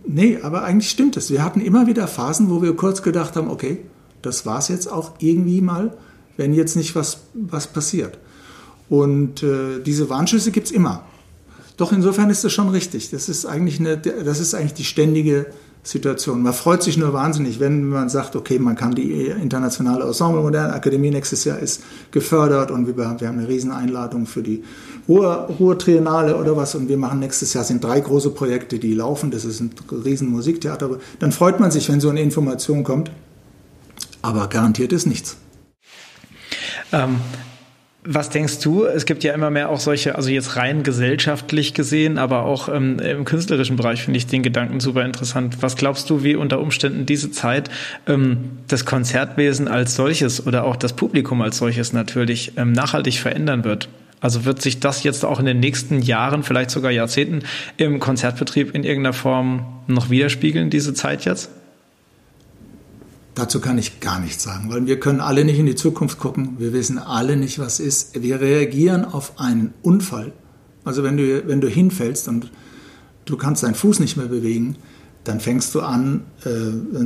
[0.08, 1.30] nee, aber eigentlich stimmt es.
[1.30, 3.80] Wir hatten immer wieder Phasen, wo wir kurz gedacht haben, okay,
[4.24, 5.96] das war es jetzt auch irgendwie mal,
[6.36, 8.18] wenn jetzt nicht was, was passiert.
[8.90, 11.04] Und äh, diese Warnschüsse gibt es immer.
[11.78, 13.12] Doch insofern ist das schon richtig.
[13.12, 15.46] Das ist eigentlich, eine, das ist eigentlich die ständige
[15.82, 16.42] Situation.
[16.42, 20.74] Man freut sich nur wahnsinnig, wenn man sagt, okay, man kann die internationale Ensemble Moderne
[20.74, 24.63] Akademie nächstes Jahr ist gefördert und wir, wir haben eine Rieseneinladung für die
[25.08, 29.32] Ruhr, Ruhr oder was und wir machen nächstes Jahr sind drei große Projekte, die laufen.
[29.32, 29.72] Das ist ein
[30.06, 31.00] riesen Musiktheater.
[31.20, 33.12] Dann freut man sich, wenn so eine Information kommt.
[34.22, 35.38] Aber garantiert ist nichts.
[36.92, 37.18] Ähm,
[38.12, 38.86] was denkst du?
[38.86, 42.98] Es gibt ja immer mehr auch solche, also jetzt rein gesellschaftlich gesehen, aber auch ähm,
[42.98, 45.58] im künstlerischen Bereich finde ich den Gedanken super interessant.
[45.62, 47.69] Was glaubst du, wie unter Umständen diese Zeit
[48.08, 53.63] ähm, das Konzertwesen als solches oder auch das Publikum als solches natürlich ähm, nachhaltig verändern
[53.63, 53.89] wird?
[54.22, 57.43] Also wird sich das jetzt auch in den nächsten Jahren, vielleicht sogar Jahrzehnten
[57.78, 61.52] im Konzertbetrieb in irgendeiner Form noch widerspiegeln, diese Zeit jetzt?
[63.39, 66.58] Dazu kann ich gar nichts sagen, weil wir können alle nicht in die Zukunft gucken.
[66.58, 68.21] Wir wissen alle nicht, was ist.
[68.21, 70.34] Wir reagieren auf einen Unfall.
[70.84, 72.52] Also wenn du, wenn du hinfällst und
[73.23, 74.75] du kannst deinen Fuß nicht mehr bewegen,
[75.23, 76.49] dann fängst du an, äh,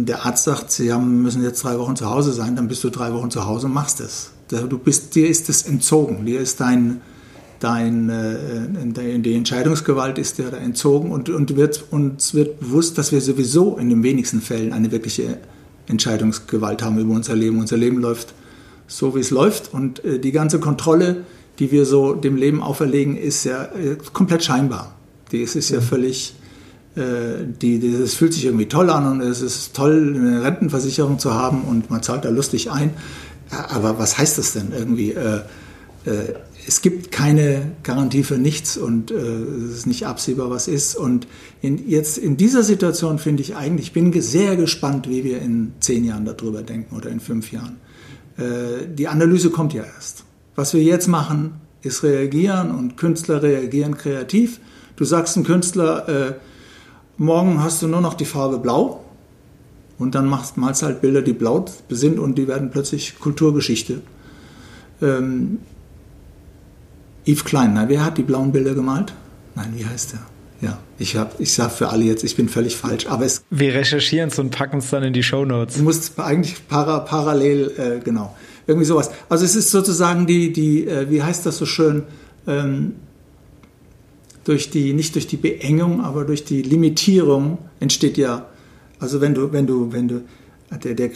[0.06, 2.90] der Arzt sagt, sie haben, müssen jetzt drei Wochen zu Hause sein, dann bist du
[2.90, 4.32] drei Wochen zu Hause und machst es.
[4.50, 7.02] Du bist, dir ist es entzogen, dir ist dein,
[7.60, 13.12] dein, äh, die Entscheidungsgewalt ist dir da entzogen und, und wird, uns wird bewusst, dass
[13.12, 15.38] wir sowieso in den wenigsten Fällen eine wirkliche
[15.88, 17.60] Entscheidungsgewalt haben über unser Leben.
[17.60, 18.34] Unser Leben läuft
[18.88, 21.24] so, wie es läuft und äh, die ganze Kontrolle,
[21.60, 24.96] die wir so dem Leben auferlegen, ist ja äh, komplett scheinbar.
[25.32, 25.84] Die ist, ist ja mhm.
[25.84, 26.36] völlig,
[26.96, 27.02] äh,
[27.62, 31.34] die, die, das fühlt sich irgendwie toll an und es ist toll, eine Rentenversicherung zu
[31.34, 32.92] haben und man zahlt da lustig ein.
[33.70, 35.16] Aber was heißt das denn irgendwie?
[36.66, 40.96] Es gibt keine Garantie für nichts und äh, es ist nicht absehbar, was ist.
[40.96, 41.28] Und
[41.62, 45.74] in, jetzt in dieser Situation finde ich eigentlich, ich bin sehr gespannt, wie wir in
[45.80, 47.78] zehn Jahren darüber denken oder in fünf Jahren.
[48.38, 50.24] Äh, die Analyse kommt ja erst.
[50.56, 54.60] Was wir jetzt machen, ist reagieren und Künstler reagieren kreativ.
[54.96, 56.34] Du sagst einem Künstler, äh,
[57.18, 59.04] morgen hast du nur noch die Farbe blau
[59.98, 64.02] und dann machst, malst halt Bilder, die blau sind und die werden plötzlich Kulturgeschichte.
[65.02, 65.60] Ähm,
[67.26, 69.14] Yves Klein, na, wer hat die blauen Bilder gemalt?
[69.56, 70.20] Nein, wie heißt der?
[70.62, 73.44] Ja, ich habe, ich sage für alle jetzt, ich bin völlig falsch, aber es.
[73.50, 75.76] Wir recherchieren es und packen es dann in die Show Notes.
[75.76, 79.12] Du musst eigentlich para, parallel, äh, genau, irgendwie sowas.
[79.28, 82.04] Also es ist sozusagen die, die, äh, wie heißt das so schön,
[82.48, 82.94] ähm,
[84.46, 88.46] durch die, nicht durch die Beengung, aber durch die Limitierung entsteht ja,
[89.00, 90.22] also wenn du, wenn du, wenn du,
[90.84, 91.10] der, der,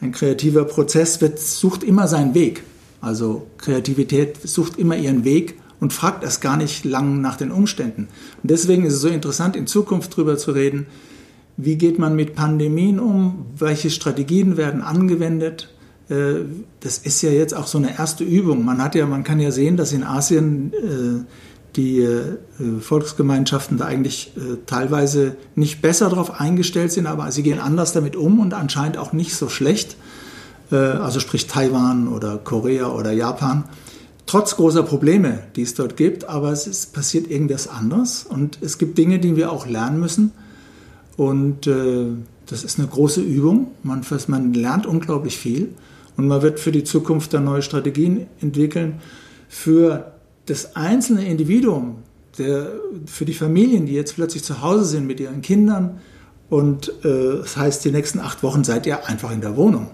[0.00, 2.62] ein kreativer Prozess wird, sucht immer seinen Weg.
[3.04, 8.08] Also Kreativität sucht immer ihren Weg und fragt erst gar nicht lang nach den Umständen.
[8.42, 10.86] Und deswegen ist es so interessant, in Zukunft darüber zu reden,
[11.56, 15.68] wie geht man mit Pandemien um, welche Strategien werden angewendet.
[16.08, 16.46] Äh,
[16.80, 18.64] das ist ja jetzt auch so eine erste Übung.
[18.64, 21.24] Man hat ja, man kann ja sehen, dass in Asien äh,
[21.76, 22.38] die äh,
[22.80, 24.32] Volksgemeinschaften da eigentlich
[24.66, 29.12] teilweise nicht besser darauf eingestellt sind, aber sie gehen anders damit um und anscheinend auch
[29.12, 29.96] nicht so schlecht.
[30.74, 33.64] Äh, also sprich Taiwan oder Korea oder Japan,
[34.26, 38.78] trotz großer Probleme, die es dort gibt, aber es ist, passiert irgendwas anderes und es
[38.78, 40.32] gibt Dinge, die wir auch lernen müssen.
[41.16, 42.06] Und äh,
[42.46, 43.68] das ist eine große Übung.
[43.84, 45.68] Man, man lernt unglaublich viel.
[46.16, 49.00] Und man wird für die Zukunft dann neue Strategien entwickeln.
[49.48, 50.12] Für
[50.46, 51.96] das einzelne Individuum,
[52.38, 52.72] der,
[53.06, 56.00] für die Familien, die jetzt plötzlich zu Hause sind mit ihren Kindern.
[56.50, 59.88] Und äh, das heißt, die nächsten acht Wochen seid ihr einfach in der Wohnung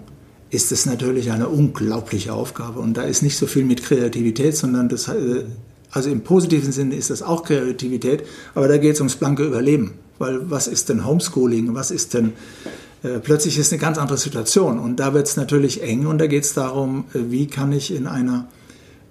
[0.51, 2.81] ist es natürlich eine unglaubliche Aufgabe.
[2.81, 5.45] Und da ist nicht so viel mit Kreativität, sondern das, äh,
[5.91, 9.93] also im positiven Sinne ist das auch Kreativität, aber da geht es ums blanke Überleben.
[10.19, 11.73] Weil was ist denn Homeschooling?
[11.73, 12.33] Was ist denn,
[13.01, 14.77] äh, plötzlich ist eine ganz andere Situation.
[14.77, 17.95] Und da wird es natürlich eng und da geht es darum, äh, wie kann ich
[17.95, 18.45] in einer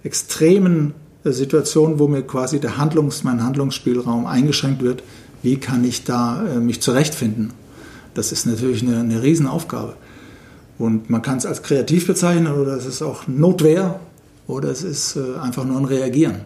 [0.05, 5.03] extremen Situation, wo mir quasi der Handlungs-, mein Handlungsspielraum eingeschränkt wird,
[5.43, 7.53] wie kann ich da mich zurechtfinden?
[8.15, 9.97] Das ist natürlich eine, eine Riesenaufgabe.
[10.81, 14.01] Und man kann es als kreativ bezeichnen oder es ist auch Notwehr
[14.47, 16.37] oder es ist äh, einfach nur ein Reagieren.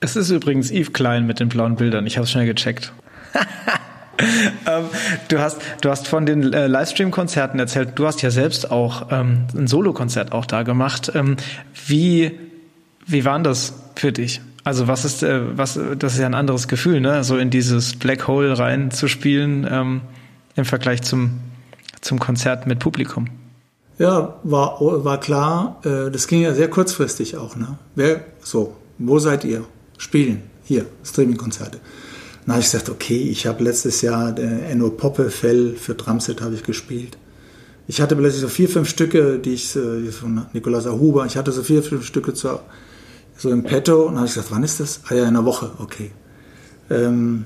[0.00, 2.06] Es ist übrigens Yves Klein mit den blauen Bildern.
[2.06, 2.92] Ich habe es schnell gecheckt.
[4.66, 4.84] ähm,
[5.28, 7.92] du, hast, du hast von den äh, Livestream-Konzerten erzählt.
[7.94, 11.10] Du hast ja selbst auch ähm, ein Solo-Konzert auch da gemacht.
[11.14, 11.38] Ähm,
[11.86, 12.38] wie,
[13.06, 14.42] wie war das für dich?
[14.64, 17.24] Also was ist, äh, was, das ist ja ein anderes Gefühl, ne?
[17.24, 20.02] So in dieses Black Hole rein zu spielen ähm,
[20.56, 21.40] im Vergleich zum,
[22.00, 23.28] zum Konzert mit Publikum.
[23.98, 25.80] Ja, war, war klar.
[25.84, 27.56] Äh, das ging ja sehr kurzfristig auch.
[27.56, 27.78] Ne?
[27.94, 29.64] Wer, so, wo seid ihr?
[29.98, 30.42] Spielen.
[30.64, 31.78] Hier, Streaming-Konzerte.
[32.44, 36.42] Dann habe ich gesagt, okay, ich habe letztes Jahr der Enno Poppe Fell für Drumset
[36.42, 37.16] habe ich gespielt.
[37.88, 41.52] Ich hatte plötzlich so vier, fünf Stücke, die ich äh, von Nikolaus Huber, ich hatte
[41.52, 42.62] so vier, fünf Stücke zur,
[43.36, 45.00] so im Petto und dann habe ich gesagt, wann ist das?
[45.08, 46.10] Ah ja, in einer Woche, okay.
[46.90, 47.44] Ähm,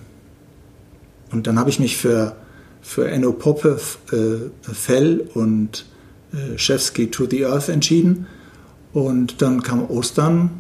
[1.31, 2.37] und dann habe ich mich für,
[2.83, 3.79] für Enno Poppe
[4.13, 5.87] äh, Fell und
[6.33, 8.27] äh, to the Earth entschieden.
[8.93, 10.51] Und dann kam Ostern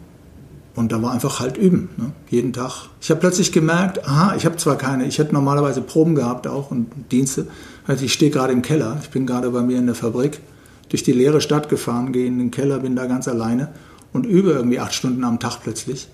[0.76, 2.12] und da war einfach halt üben, ne?
[2.30, 2.88] jeden Tag.
[3.00, 6.70] Ich habe plötzlich gemerkt, aha, ich habe zwar keine, ich hätte normalerweise Proben gehabt auch
[6.70, 7.48] und Dienste.
[7.86, 10.40] Also ich stehe gerade im Keller, ich bin gerade bei mir in der Fabrik,
[10.88, 13.68] durch die leere Stadt gefahren, gehe in den Keller, bin da ganz alleine
[14.12, 16.08] und übe irgendwie acht Stunden am Tag plötzlich.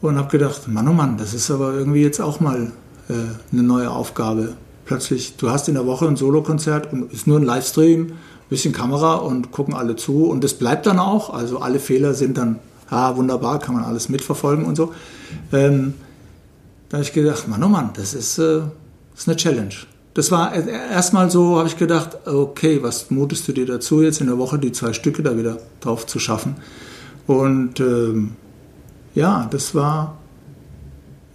[0.00, 2.72] Und habe gedacht, Mann, oh Mann, das ist aber irgendwie jetzt auch mal
[3.08, 3.12] äh,
[3.52, 4.54] eine neue Aufgabe.
[4.92, 8.12] Plötzlich, du hast in der Woche ein Solokonzert und ist nur ein Livestream,
[8.50, 11.32] bisschen Kamera und gucken alle zu und das bleibt dann auch.
[11.32, 12.58] Also alle Fehler sind dann
[12.90, 14.92] ah, wunderbar, kann man alles mitverfolgen und so.
[15.50, 15.94] Ähm,
[16.90, 18.60] da habe ich gedacht, Mann, oh Mann, das ist, äh,
[19.12, 19.72] das ist eine Challenge.
[20.12, 24.26] Das war erstmal so, habe ich gedacht, okay, was mutest du dir dazu, jetzt in
[24.26, 26.56] der Woche die zwei Stücke da wieder drauf zu schaffen?
[27.26, 28.32] Und ähm,
[29.14, 30.18] ja, das war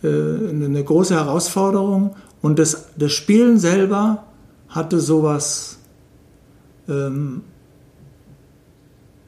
[0.04, 2.16] äh, eine große Herausforderung.
[2.48, 4.24] Und das, das Spielen selber
[4.70, 5.80] hatte sowas,
[6.88, 7.42] ähm,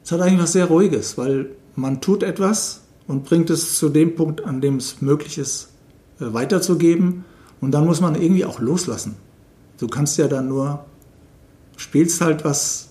[0.02, 4.14] es hat eigentlich was sehr Ruhiges, weil man tut etwas und bringt es zu dem
[4.14, 5.68] Punkt, an dem es möglich ist,
[6.18, 7.26] äh, weiterzugeben.
[7.60, 9.16] Und dann muss man irgendwie auch loslassen.
[9.76, 10.86] Du kannst ja dann nur,
[11.76, 12.88] spielst halt was,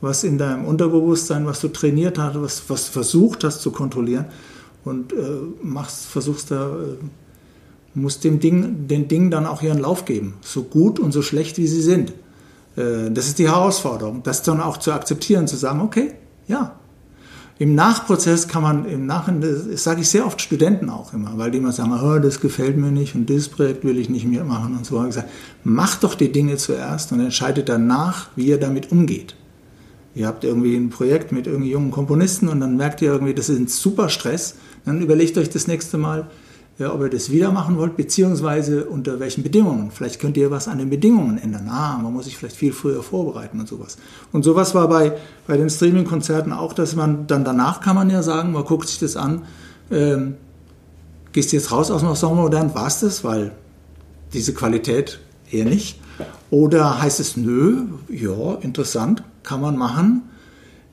[0.00, 4.24] was in deinem Unterbewusstsein, was du trainiert hast, was, was versucht hast zu kontrollieren
[4.84, 5.16] und äh,
[5.62, 6.96] machst, versuchst da, äh,
[7.96, 11.58] musst dem Ding, den Dingen dann auch ihren Lauf geben, so gut und so schlecht
[11.58, 12.10] wie sie sind.
[12.76, 16.12] Äh, das ist die Herausforderung, das dann auch zu akzeptieren, zu sagen, okay,
[16.46, 16.76] ja,
[17.58, 21.50] im Nachprozess kann man, im Nachhinein, das sage ich sehr oft Studenten auch immer, weil
[21.50, 24.44] die immer sagen, oh, das gefällt mir nicht und das Projekt will ich nicht mehr
[24.44, 25.00] machen und so.
[25.00, 25.30] ich gesagt,
[25.64, 29.36] macht doch die Dinge zuerst und entscheidet danach, wie ihr damit umgeht.
[30.14, 33.48] Ihr habt irgendwie ein Projekt mit irgendwie jungen Komponisten und dann merkt ihr irgendwie, das
[33.48, 34.56] ist ein super Stress.
[34.84, 36.26] Dann überlegt euch das nächste Mal,
[36.78, 39.90] ja, ob ihr das wieder machen wollt, beziehungsweise unter welchen Bedingungen.
[39.90, 41.68] Vielleicht könnt ihr was an den Bedingungen ändern.
[41.70, 43.96] Ah, man muss sich vielleicht viel früher vorbereiten und sowas.
[44.32, 48.22] Und sowas war bei, bei den Streaming-Konzerten auch, dass man dann danach kann man ja
[48.22, 49.44] sagen, man guckt sich das an,
[49.90, 50.34] ähm,
[51.32, 53.52] gehst jetzt raus aus dem Ensemble modern, war es das, weil
[54.34, 55.18] diese Qualität
[55.50, 55.98] eher nicht.
[56.50, 60.22] Oder heißt es, nö, ja, interessant, kann man machen.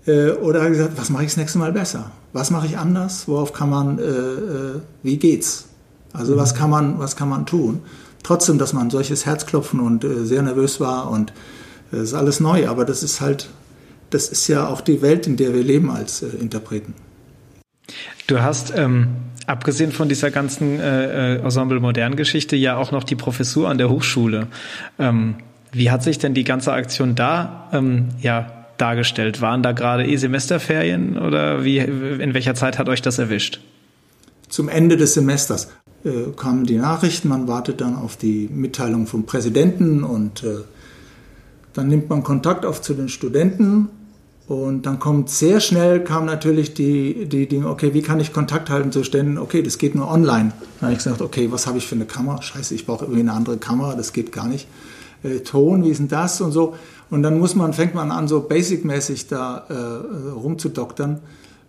[0.06, 2.12] Äh, oder gesagt, was mache ich das nächste Mal besser?
[2.32, 3.28] Was mache ich anders?
[3.28, 5.68] Worauf kann man, äh, äh, wie geht's?
[6.14, 7.82] Also was kann man, was kann man tun?
[8.22, 11.34] Trotzdem, dass man solches Herzklopfen und äh, sehr nervös war und
[11.92, 13.50] es äh, ist alles neu, aber das ist halt,
[14.10, 16.94] das ist ja auch die Welt, in der wir leben als äh, Interpreten.
[18.28, 19.08] Du hast ähm,
[19.48, 23.78] abgesehen von dieser ganzen äh, äh, Ensemble Modern Geschichte ja auch noch die Professur an
[23.78, 24.48] der Hochschule.
[24.98, 25.36] Ähm,
[25.74, 29.42] wie hat sich denn die ganze Aktion da ähm, ja dargestellt?
[29.42, 33.60] Waren da gerade eh Semesterferien oder wie in welcher Zeit hat euch das erwischt?
[34.48, 35.70] Zum Ende des Semesters
[36.04, 40.58] äh, kamen die Nachrichten, man wartet dann auf die Mitteilung vom Präsidenten und äh,
[41.74, 43.90] dann nimmt man Kontakt auf zu den Studenten
[44.48, 48.70] und dann kommt sehr schnell kam natürlich die, die Dinge, okay, wie kann ich Kontakt
[48.70, 49.38] halten zu Ständen?
[49.38, 50.52] Okay, das geht nur online.
[50.80, 52.42] Dann habe ich gesagt, okay, was habe ich für eine Kamera?
[52.42, 54.68] Scheiße, ich brauche irgendwie eine andere Kamera, das geht gar nicht.
[55.24, 56.76] Äh, Ton, wie ist denn das und so.
[57.10, 61.22] Und dann muss man, fängt man an, so basic-mäßig da äh, rumzudoktern.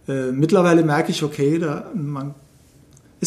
[0.08, 2.34] Äh, mittlerweile merke ich, okay, da, man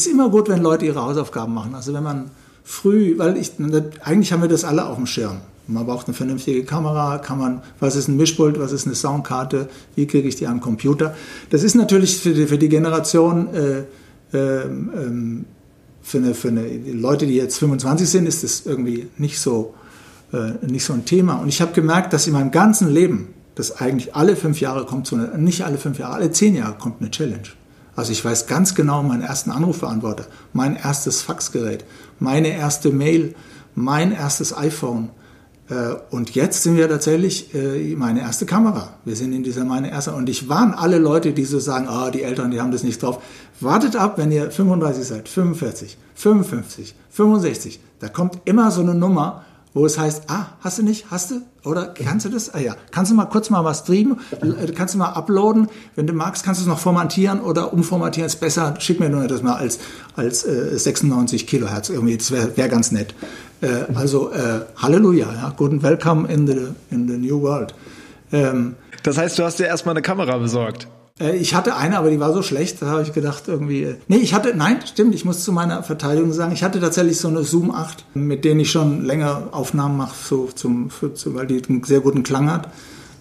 [0.05, 1.75] ist immer gut, wenn Leute ihre Hausaufgaben machen.
[1.75, 2.31] Also wenn man
[2.63, 3.51] früh, weil ich,
[4.03, 5.38] eigentlich haben wir das alle auf dem Schirm.
[5.67, 9.67] Man braucht eine vernünftige Kamera, kann man, was ist ein Mischpult, was ist eine Soundkarte,
[9.95, 11.13] wie kriege ich die am Computer.
[11.49, 13.83] Das ist natürlich für die, für die Generation, äh,
[14.33, 15.45] ähm
[16.07, 19.73] für, eine, für eine, Leute, die jetzt 25 sind, ist das irgendwie nicht so,
[20.31, 21.36] äh, nicht so ein Thema.
[21.36, 25.05] Und ich habe gemerkt, dass in meinem ganzen Leben, dass eigentlich alle fünf Jahre kommt
[25.07, 27.49] so eine, nicht alle fünf Jahre, alle zehn Jahre kommt eine Challenge.
[27.97, 31.83] Also ich weiß ganz genau meinen ersten Anrufbeantworter, mein erstes Faxgerät,
[32.19, 33.33] meine erste Mail,
[33.73, 35.10] mein erstes iPhone.
[35.67, 38.93] Äh, und jetzt sind wir tatsächlich äh, meine erste Kamera.
[39.03, 40.13] Wir sind in dieser meine erste.
[40.13, 43.01] Und ich warne alle Leute, die so sagen, oh, die Eltern, die haben das nicht
[43.01, 43.19] drauf.
[43.62, 47.79] Wartet ab, wenn ihr 35 seid, 45, 55, 65.
[47.99, 49.43] Da kommt immer so eine Nummer,
[49.77, 51.41] wo es heißt, ah, hast du nicht, hast du?
[51.63, 52.53] Oder kannst du das?
[52.53, 54.19] Ah ja, kannst du mal kurz mal was streamen?
[54.75, 55.67] Kannst du mal uploaden?
[55.95, 58.75] Wenn du magst, kannst du es noch formatieren oder umformatieren, ist besser.
[58.79, 59.79] Schick mir nur das mal als,
[60.15, 63.13] als äh, 96 Kilohertz irgendwie, das wäre wär ganz nett.
[63.61, 67.73] Äh, also, äh, Halleluja, ja, guten Welcome in the, in the New World.
[68.31, 70.87] Ähm, das heißt, du hast dir erstmal eine Kamera besorgt?
[71.19, 73.84] Äh, ich hatte eine, aber die war so schlecht, da habe ich gedacht irgendwie.
[73.84, 77.17] Äh, nee, ich hatte, nein, stimmt, ich muss zu meiner Verteidigung sagen, ich hatte tatsächlich
[77.17, 81.47] so eine Zoom 8, mit denen ich schon länger Aufnahmen mache, so zum, für, weil
[81.47, 82.69] die einen sehr guten Klang hat,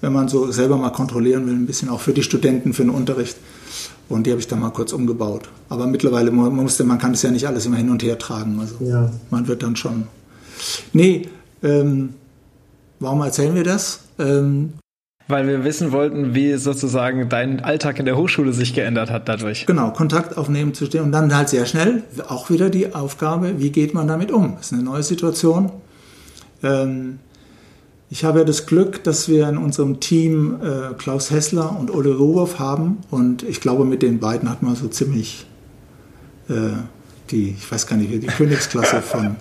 [0.00, 2.90] wenn man so selber mal kontrollieren will, ein bisschen auch für die Studenten, für den
[2.90, 3.36] Unterricht.
[4.08, 5.48] Und die habe ich dann mal kurz umgebaut.
[5.68, 8.60] Aber mittlerweile man musste, man kann das ja nicht alles immer hin und her tragen.
[8.60, 9.10] Also ja.
[9.30, 10.06] man wird dann schon.
[10.92, 11.28] Nee,
[11.62, 12.14] ähm,
[13.00, 14.00] warum erzählen wir das?
[14.20, 14.74] Ähm,
[15.28, 19.66] weil wir wissen wollten, wie sozusagen dein Alltag in der Hochschule sich geändert hat dadurch.
[19.66, 23.70] Genau, Kontakt aufnehmen zu stehen und dann halt sehr schnell auch wieder die Aufgabe, wie
[23.70, 24.54] geht man damit um?
[24.56, 25.72] Das ist eine neue Situation.
[26.62, 27.18] Ähm,
[28.08, 32.14] ich habe ja das Glück, dass wir in unserem Team äh, Klaus Hessler und Ole
[32.14, 35.46] Rohhoff haben und ich glaube, mit den beiden hat man so ziemlich
[36.48, 36.54] äh,
[37.30, 39.36] die, ich weiß gar nicht, die Königsklasse von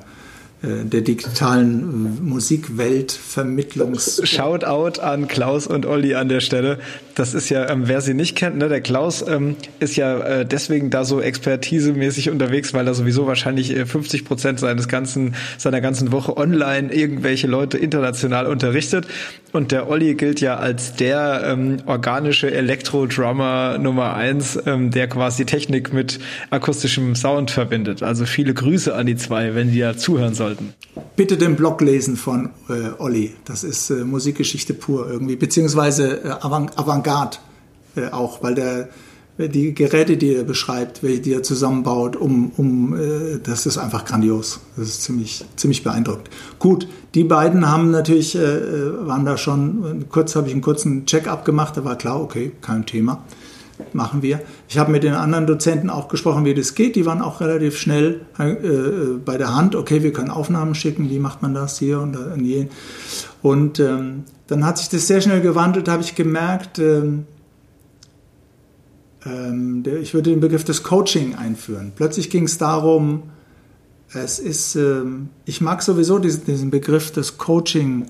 [0.65, 4.21] der digitalen Musikweltvermittlungs.
[4.23, 6.79] Shoutout an Klaus und Olli an der Stelle.
[7.15, 10.45] Das ist ja, ähm, wer sie nicht kennt, ne, der Klaus ähm, ist ja äh,
[10.45, 15.79] deswegen da so expertisemäßig unterwegs, weil er sowieso wahrscheinlich äh, 50 Prozent seines ganzen, seiner
[15.79, 19.07] ganzen Woche online irgendwelche Leute international unterrichtet.
[19.53, 25.45] Und der Olli gilt ja als der ähm, organische Elektro-Drummer Nummer eins, ähm, der quasi
[25.45, 28.03] Technik mit akustischem Sound verbindet.
[28.03, 30.54] Also viele Grüße an die zwei, wenn die ja zuhören sollten.
[31.15, 33.33] Bitte den Blog lesen von äh, Olli.
[33.45, 37.37] Das ist äh, Musikgeschichte pur irgendwie, beziehungsweise äh, Avantgarde
[37.95, 38.89] äh, auch, weil der
[39.37, 44.05] die Geräte, die er beschreibt, welche die er zusammenbaut, um, um äh, das ist einfach
[44.05, 44.61] grandios.
[44.77, 46.29] Das ist ziemlich, ziemlich beeindruckend.
[46.57, 51.05] Gut, die beiden haben natürlich, äh, äh waren da schon, kurz habe ich einen kurzen
[51.05, 53.23] Check-up gemacht, da war klar, okay, kein Thema,
[53.91, 54.39] machen wir.
[54.67, 56.95] Ich habe mit den anderen Dozenten auch gesprochen, wie das geht.
[56.95, 61.09] Die waren auch relativ schnell äh, äh bei der Hand, okay, wir können Aufnahmen schicken,
[61.09, 62.67] wie macht man das hier und, und je.
[63.41, 67.25] Und ähm, dann hat sich das sehr schnell gewandelt, habe ich gemerkt, ähm,
[69.25, 71.91] ähm, der, ich würde den Begriff des Coaching einführen.
[71.95, 73.23] Plötzlich ging es darum,
[74.13, 78.05] es ist, ähm, ich mag sowieso diesen, diesen, Begriff des Coaching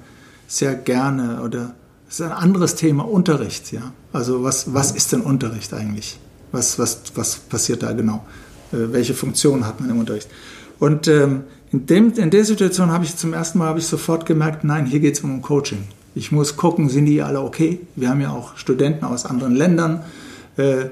[0.47, 1.73] sehr gerne oder
[2.07, 3.93] es ist ein anderes Thema, Unterricht, ja.
[4.13, 6.19] Also was, was ist denn Unterricht eigentlich?
[6.55, 8.25] Was, was, was passiert da genau?
[8.71, 10.29] Äh, welche Funktion hat man im Unterricht?
[10.79, 14.63] Und ähm, in, dem, in der Situation habe ich zum ersten Mal ich sofort gemerkt,
[14.63, 15.83] nein, hier geht es um Coaching.
[16.15, 17.81] Ich muss gucken, sind die alle okay?
[17.97, 20.03] Wir haben ja auch Studenten aus anderen Ländern.
[20.55, 20.85] Äh,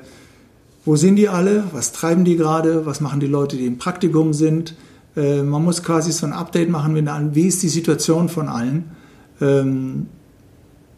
[0.83, 1.63] wo sind die alle?
[1.71, 2.85] Was treiben die gerade?
[2.85, 4.75] Was machen die Leute, die im Praktikum sind?
[5.15, 7.35] Äh, man muss quasi so ein Update machen, mit allen.
[7.35, 8.91] wie ist die Situation von allen?
[9.39, 10.07] Ähm,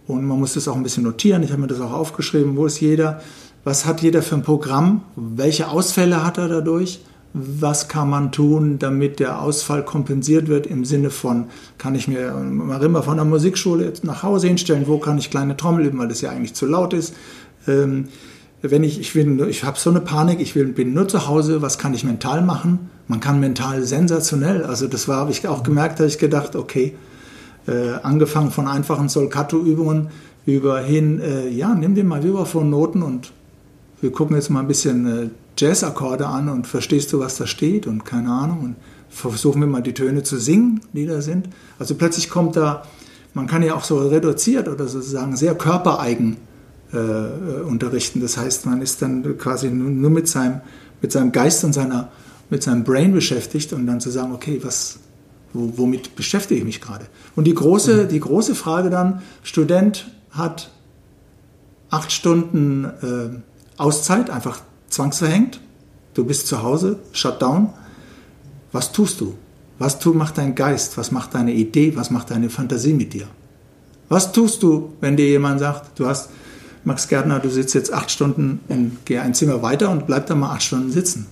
[0.07, 1.43] und man muss das auch ein bisschen notieren.
[1.43, 2.55] Ich habe mir das auch aufgeschrieben.
[2.55, 3.21] Wo ist jeder?
[3.65, 5.01] Was hat jeder für ein Programm?
[5.15, 7.01] Welche Ausfälle hat er dadurch?
[7.33, 11.47] Was kann man tun, damit der Ausfall kompensiert wird im Sinne von,
[11.79, 14.85] kann ich mir mal immer von der Musikschule jetzt nach Hause hinstellen?
[14.85, 17.15] Wo kann ich kleine Trommel üben, weil das ja eigentlich zu laut ist?
[17.67, 18.09] Ähm,
[18.61, 21.79] wenn ich, ich, ich habe so eine Panik, ich will, bin nur zu Hause, was
[21.79, 22.91] kann ich mental machen?
[23.07, 26.93] Man kann mental sensationell, also das habe ich auch gemerkt, habe ich gedacht, okay,
[27.67, 30.09] äh, angefangen von einfachen Solcato-Übungen
[30.45, 33.31] über hin, äh, ja, nimm dir mal Vibraphon-Noten und
[34.05, 37.87] wir gucken jetzt mal ein bisschen äh, Jazz-Akkorde an und verstehst du, was da steht
[37.87, 38.75] und keine Ahnung und
[39.09, 41.49] versuchen wir mal die Töne zu singen, die da sind.
[41.79, 42.83] Also plötzlich kommt da,
[43.33, 46.37] man kann ja auch so reduziert oder sozusagen sehr körpereigen
[46.93, 48.21] äh, äh, unterrichten.
[48.21, 50.61] Das heißt, man ist dann quasi nur mit seinem,
[51.01, 52.09] mit seinem Geist und seiner,
[52.51, 54.99] mit seinem Brain beschäftigt und dann zu sagen, okay, was,
[55.51, 57.07] womit beschäftige ich mich gerade?
[57.35, 58.07] Und die große, mhm.
[58.09, 60.69] die große Frage dann, Student hat
[61.89, 65.59] acht Stunden äh, Auszeit, einfach zwangsverhängt.
[66.13, 67.69] Du bist zu Hause, Shutdown.
[68.71, 69.35] Was tust du?
[69.79, 70.97] Was tu, macht dein Geist?
[70.97, 71.95] Was macht deine Idee?
[71.95, 73.27] Was macht deine Fantasie mit dir?
[74.07, 76.29] Was tust du, wenn dir jemand sagt, du hast
[76.85, 80.35] Max Gärtner, du sitzt jetzt acht Stunden, in, geh ein Zimmer weiter und bleib da
[80.35, 81.25] mal acht Stunden sitzen.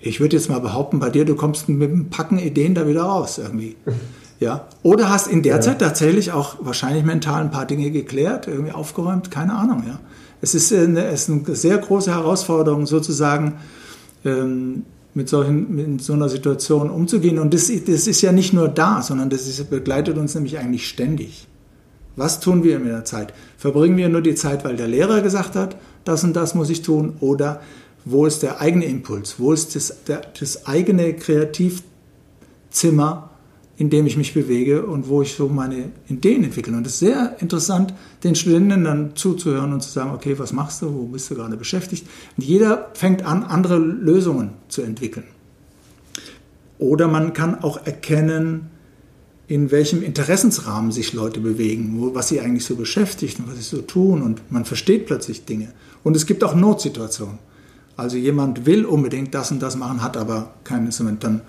[0.00, 3.02] Ich würde jetzt mal behaupten, bei dir, du kommst mit einem Packen Ideen da wieder
[3.02, 3.76] raus irgendwie.
[4.40, 4.66] Ja.
[4.82, 5.60] Oder hast in der ja.
[5.60, 10.00] Zeit tatsächlich auch wahrscheinlich mental ein paar Dinge geklärt, irgendwie aufgeräumt, keine Ahnung, ja.
[10.44, 13.54] Es ist eine, es ist eine sehr große Herausforderung, sozusagen
[14.26, 14.84] ähm,
[15.14, 17.38] mit, solchen, mit so einer Situation umzugehen.
[17.38, 20.86] Und das, das ist ja nicht nur da, sondern das ist, begleitet uns nämlich eigentlich
[20.86, 21.48] ständig.
[22.16, 23.32] Was tun wir in der Zeit?
[23.56, 26.82] Verbringen wir nur die Zeit, weil der Lehrer gesagt hat, das und das muss ich
[26.82, 27.14] tun?
[27.20, 27.62] Oder
[28.04, 29.36] wo ist der eigene Impuls?
[29.38, 33.30] Wo ist das, der, das eigene Kreativzimmer,
[33.76, 36.76] in dem ich mich bewege und wo ich so meine Ideen entwickle?
[36.76, 40.82] Und es ist sehr interessant, den Studenten dann zuzuhören und zu sagen, okay, was machst
[40.82, 40.94] du?
[40.94, 42.06] Wo bist du gerade beschäftigt?
[42.36, 45.26] Und jeder fängt an, andere Lösungen zu entwickeln.
[46.78, 48.70] Oder man kann auch erkennen,
[49.46, 53.82] in welchem Interessensrahmen sich Leute bewegen, was sie eigentlich so beschäftigt und was sie so
[53.82, 55.72] tun und man versteht plötzlich Dinge.
[56.02, 57.38] Und es gibt auch Notsituationen.
[57.96, 61.22] Also jemand will unbedingt das und das machen, hat aber kein Instrument.
[61.22, 61.42] Dann,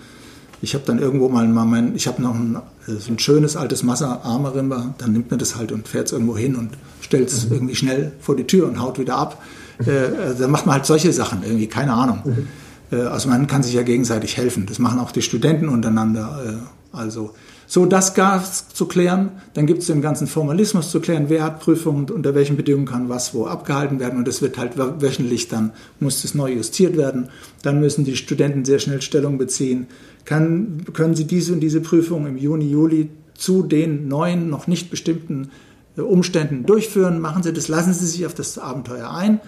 [0.62, 4.96] ich habe dann irgendwo mal, mein, ich habe noch ein, so ein schönes altes Massa-Armarimba,
[4.98, 7.54] dann nimmt man das halt und fährt es irgendwo hin und stellt es mhm.
[7.54, 9.42] irgendwie schnell vor die Tür und haut wieder ab.
[9.86, 12.20] Äh, äh, dann macht man halt solche Sachen, irgendwie, keine Ahnung.
[12.24, 12.48] Mhm.
[12.92, 14.66] Äh, also man kann sich ja gegenseitig helfen.
[14.68, 16.62] Das machen auch die Studenten untereinander.
[16.94, 17.34] Äh, also
[17.68, 21.60] so, das Gas zu klären, dann gibt es den ganzen Formalismus zu klären, wer hat
[21.60, 25.48] Prüfungen und unter welchen Bedingungen kann was wo abgehalten werden und es wird halt wöchentlich
[25.48, 27.30] dann, muss das neu justiert werden.
[27.64, 29.88] Dann müssen die Studenten sehr schnell Stellung beziehen.
[30.26, 34.90] Kann, können sie diese und diese Prüfung im Juni, Juli zu den neuen, noch nicht
[34.90, 35.50] bestimmten
[35.98, 37.20] äh, Umständen durchführen?
[37.20, 39.40] Machen sie das, lassen sie sich auf das Abenteuer ein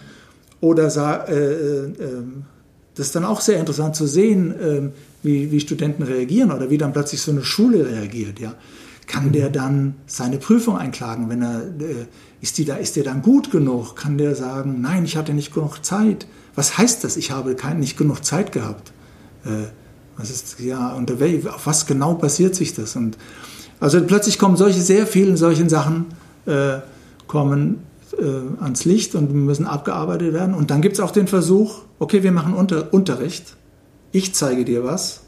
[0.60, 2.46] oder äh, äh, ähm,
[2.96, 4.92] das ist dann auch sehr interessant zu sehen, ähm,
[5.24, 8.40] wie, wie Studenten reagieren oder wie dann plötzlich so eine Schule reagiert.
[8.40, 8.56] Ja.
[9.08, 12.06] Kann der dann seine Prüfung einklagen, wenn er äh,
[12.42, 13.96] ist die da ist der dann gut genug?
[13.96, 16.28] Kann der sagen, nein, ich hatte nicht genug Zeit?
[16.56, 17.18] Was heißt das?
[17.18, 18.92] Ich habe kein, nicht genug Zeit gehabt.
[19.46, 19.70] Äh,
[20.18, 21.14] was ist ja unter
[21.54, 22.96] auf was genau basiert sich das?
[22.96, 23.18] Und
[23.80, 26.08] also plötzlich kommen solche sehr vielen solchen Sachen
[26.46, 26.80] äh,
[27.28, 27.80] kommen
[28.18, 30.56] äh, ans Licht und müssen abgearbeitet werden.
[30.56, 33.56] Und dann gibt es auch den Versuch, okay, wir machen Unter Unterricht.
[34.12, 35.22] Ich zeige dir was.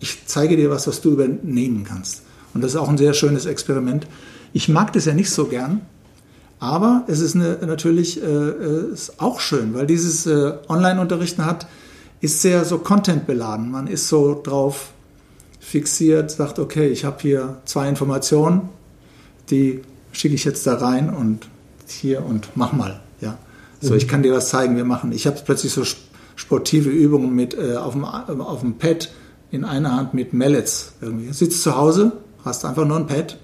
[0.00, 2.22] Ich zeige dir was, was du übernehmen kannst.
[2.54, 4.06] Und das ist auch ein sehr schönes Experiment.
[4.52, 5.82] Ich mag das ja nicht so gern,
[6.60, 11.66] aber es ist eine, natürlich äh, äh ist auch schön, weil dieses äh, Online-Unterrichten hat,
[12.20, 13.70] ist sehr so Content beladen.
[13.70, 14.90] Man ist so drauf
[15.60, 18.68] fixiert, sagt, okay, ich habe hier zwei Informationen,
[19.50, 19.82] die
[20.12, 21.46] schicke ich jetzt da rein und
[21.86, 23.00] hier und mach mal.
[23.20, 23.38] Ja.
[23.80, 25.12] So, ich kann dir was zeigen, wir machen.
[25.12, 25.84] Ich habe plötzlich so
[26.38, 29.10] sportive Übungen mit äh, auf, dem, auf dem Pad
[29.50, 30.92] in einer Hand mit Mallets.
[31.00, 31.32] Irgendwie.
[31.32, 32.12] Sitzt zu Hause,
[32.44, 33.38] hast einfach nur ein Pad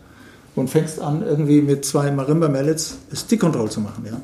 [0.55, 4.05] und fängst an, irgendwie mit zwei Marimba-Mallets Stick Control zu machen.
[4.07, 4.21] Ja.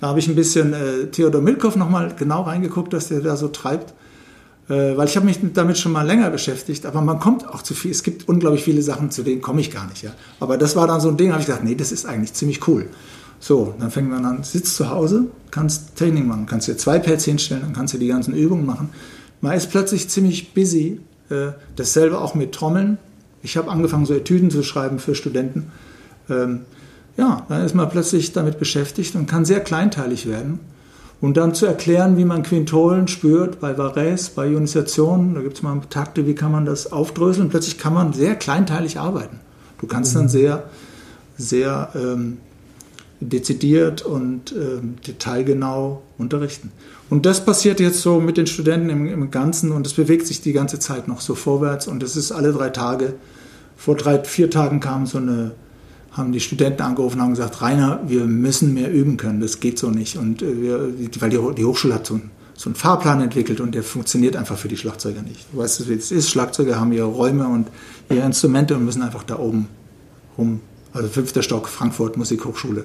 [0.00, 3.48] Da habe ich ein bisschen äh, Theodor Milkow nochmal genau reingeguckt, was der da so
[3.48, 3.94] treibt.
[4.68, 7.74] Äh, weil ich habe mich damit schon mal länger beschäftigt, aber man kommt auch zu
[7.74, 7.90] viel.
[7.90, 10.02] Es gibt unglaublich viele Sachen, zu denen komme ich gar nicht.
[10.02, 10.12] Ja.
[10.38, 12.68] Aber das war dann so ein Ding, habe ich gedacht, nee, das ist eigentlich ziemlich
[12.68, 12.86] cool.
[13.42, 17.24] So, dann fängt man an, sitzt zu Hause, kannst Training machen, kannst dir zwei Pads
[17.24, 18.90] hinstellen, dann kannst du die ganzen Übungen machen.
[19.40, 21.00] Man ist plötzlich ziemlich busy.
[21.28, 22.98] Äh, dasselbe auch mit Trommeln.
[23.42, 25.72] Ich habe angefangen, so Etüden zu schreiben für Studenten.
[26.30, 26.60] Ähm,
[27.16, 30.60] ja, dann ist man plötzlich damit beschäftigt und kann sehr kleinteilig werden.
[31.20, 35.62] Und dann zu erklären, wie man Quintolen spürt bei Varese, bei Ionisationen, da gibt es
[35.64, 37.48] mal Takte, wie kann man das aufdröseln.
[37.48, 39.40] Plötzlich kann man sehr kleinteilig arbeiten.
[39.80, 40.28] Du kannst dann mhm.
[40.28, 40.62] sehr,
[41.36, 42.38] sehr ähm,
[43.28, 46.72] dezidiert und äh, detailgenau unterrichten.
[47.10, 50.40] Und das passiert jetzt so mit den Studenten im, im Ganzen und es bewegt sich
[50.40, 53.14] die ganze Zeit noch so vorwärts und es ist alle drei Tage.
[53.76, 55.52] Vor drei, vier Tagen kam so eine,
[56.12, 59.78] haben die Studenten angerufen und haben gesagt, Rainer, wir müssen mehr üben können, das geht
[59.78, 60.16] so nicht.
[60.16, 63.74] Und äh, wir, weil die, die Hochschule hat so einen, so einen Fahrplan entwickelt und
[63.74, 65.46] der funktioniert einfach für die Schlagzeuger nicht.
[65.52, 67.68] Du weißt, wie es ist, Schlagzeuger haben ihre Räume und
[68.08, 69.68] ihre Instrumente und müssen einfach da oben
[70.38, 70.60] rum
[70.92, 72.84] also fünfter Stock, Frankfurt Musikhochschule.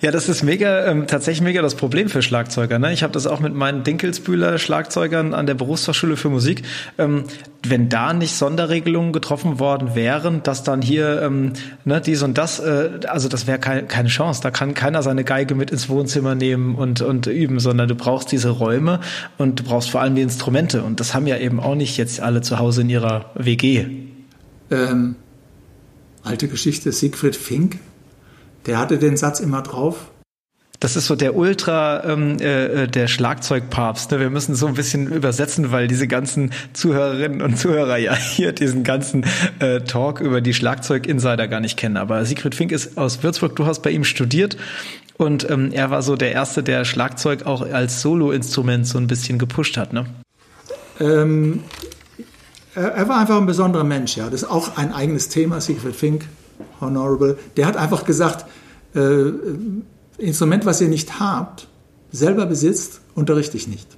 [0.00, 2.78] Ja, das ist mega, ähm, tatsächlich mega das Problem für Schlagzeuger.
[2.78, 2.92] Ne?
[2.92, 6.62] Ich habe das auch mit meinen Dinkelsbühler Schlagzeugern an der Berufsfachschule für Musik.
[6.96, 7.24] Ähm,
[7.66, 11.54] wenn da nicht Sonderregelungen getroffen worden wären, dass dann hier ähm,
[11.84, 14.42] ne, dies und das, äh, also das wäre keine, keine Chance.
[14.42, 18.30] Da kann keiner seine Geige mit ins Wohnzimmer nehmen und, und üben, sondern du brauchst
[18.30, 19.00] diese Räume
[19.38, 20.84] und du brauchst vor allem die Instrumente.
[20.84, 23.86] Und das haben ja eben auch nicht jetzt alle zu Hause in ihrer WG.
[24.70, 25.16] Ähm,
[26.24, 27.78] alte Geschichte, Siegfried Fink,
[28.66, 30.10] der hatte den Satz immer drauf.
[30.80, 34.10] Das ist so der Ultra, ähm, äh, äh, der Schlagzeugpapst.
[34.10, 34.20] Ne?
[34.20, 38.84] Wir müssen so ein bisschen übersetzen, weil diese ganzen Zuhörerinnen und Zuhörer ja hier diesen
[38.84, 39.24] ganzen
[39.60, 41.96] äh, Talk über die Schlagzeug-Insider gar nicht kennen.
[41.96, 43.56] Aber Siegfried Fink ist aus Würzburg.
[43.56, 44.56] Du hast bei ihm studiert
[45.16, 49.38] und ähm, er war so der Erste, der Schlagzeug auch als Solo-Instrument so ein bisschen
[49.38, 49.92] gepusht hat.
[49.92, 50.06] Ne?
[51.00, 51.60] Ähm,
[52.80, 54.28] er war einfach ein besonderer Mensch, ja.
[54.30, 56.26] Das ist auch ein eigenes Thema, Siegfried Fink,
[56.80, 57.38] Honorable.
[57.56, 58.46] Der hat einfach gesagt,
[58.94, 59.32] äh,
[60.18, 61.68] Instrument, was ihr nicht habt,
[62.12, 63.88] selber besitzt, unterrichte ich nicht.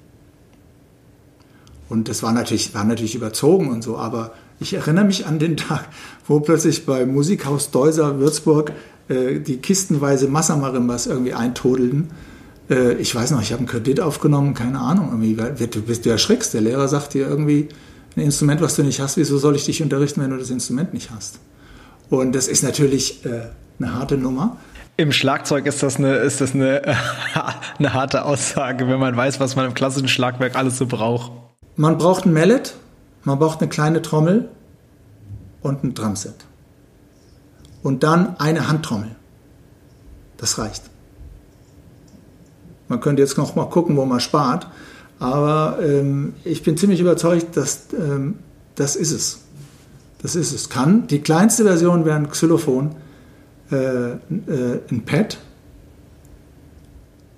[1.89, 5.57] Und das war natürlich, war natürlich überzogen und so, aber ich erinnere mich an den
[5.57, 5.89] Tag,
[6.27, 8.72] wo plötzlich bei Musikhaus Deuser Würzburg
[9.09, 12.09] äh, die kistenweise Massamarimbas irgendwie eintodelten.
[12.70, 16.11] Äh, ich weiß noch, ich habe einen Kredit aufgenommen, keine Ahnung, irgendwie, du bist du
[16.11, 16.55] erschreckst.
[16.55, 17.68] Der Lehrer sagt dir irgendwie
[18.17, 20.95] ein Instrument, was du nicht hast, wieso soll ich dich unterrichten, wenn du das Instrument
[20.95, 21.39] nicht hast?
[22.09, 23.49] Und das ist natürlich äh,
[23.79, 24.57] eine harte Nummer.
[24.97, 26.83] Im Schlagzeug ist das, eine, ist das eine,
[27.79, 31.33] eine harte Aussage, wenn man weiß, was man im klassischen Schlagwerk alles so braucht.
[31.77, 32.75] Man braucht ein Mallet,
[33.25, 34.49] man braucht eine kleine Trommel
[35.61, 36.47] und ein Drumset.
[37.83, 39.11] Und dann eine Handtrommel.
[40.39, 40.83] Das reicht.
[42.89, 44.69] Man könnte jetzt noch mal gucken, wo man spart.
[45.19, 48.37] Aber ähm, ich bin ziemlich überzeugt, dass ähm,
[48.75, 49.41] das ist es.
[50.23, 50.69] Das ist es.
[50.69, 51.07] Kann.
[51.07, 52.95] Die kleinste Version wäre ein Xylophon,
[53.71, 54.17] äh, äh,
[54.91, 55.39] ein Pad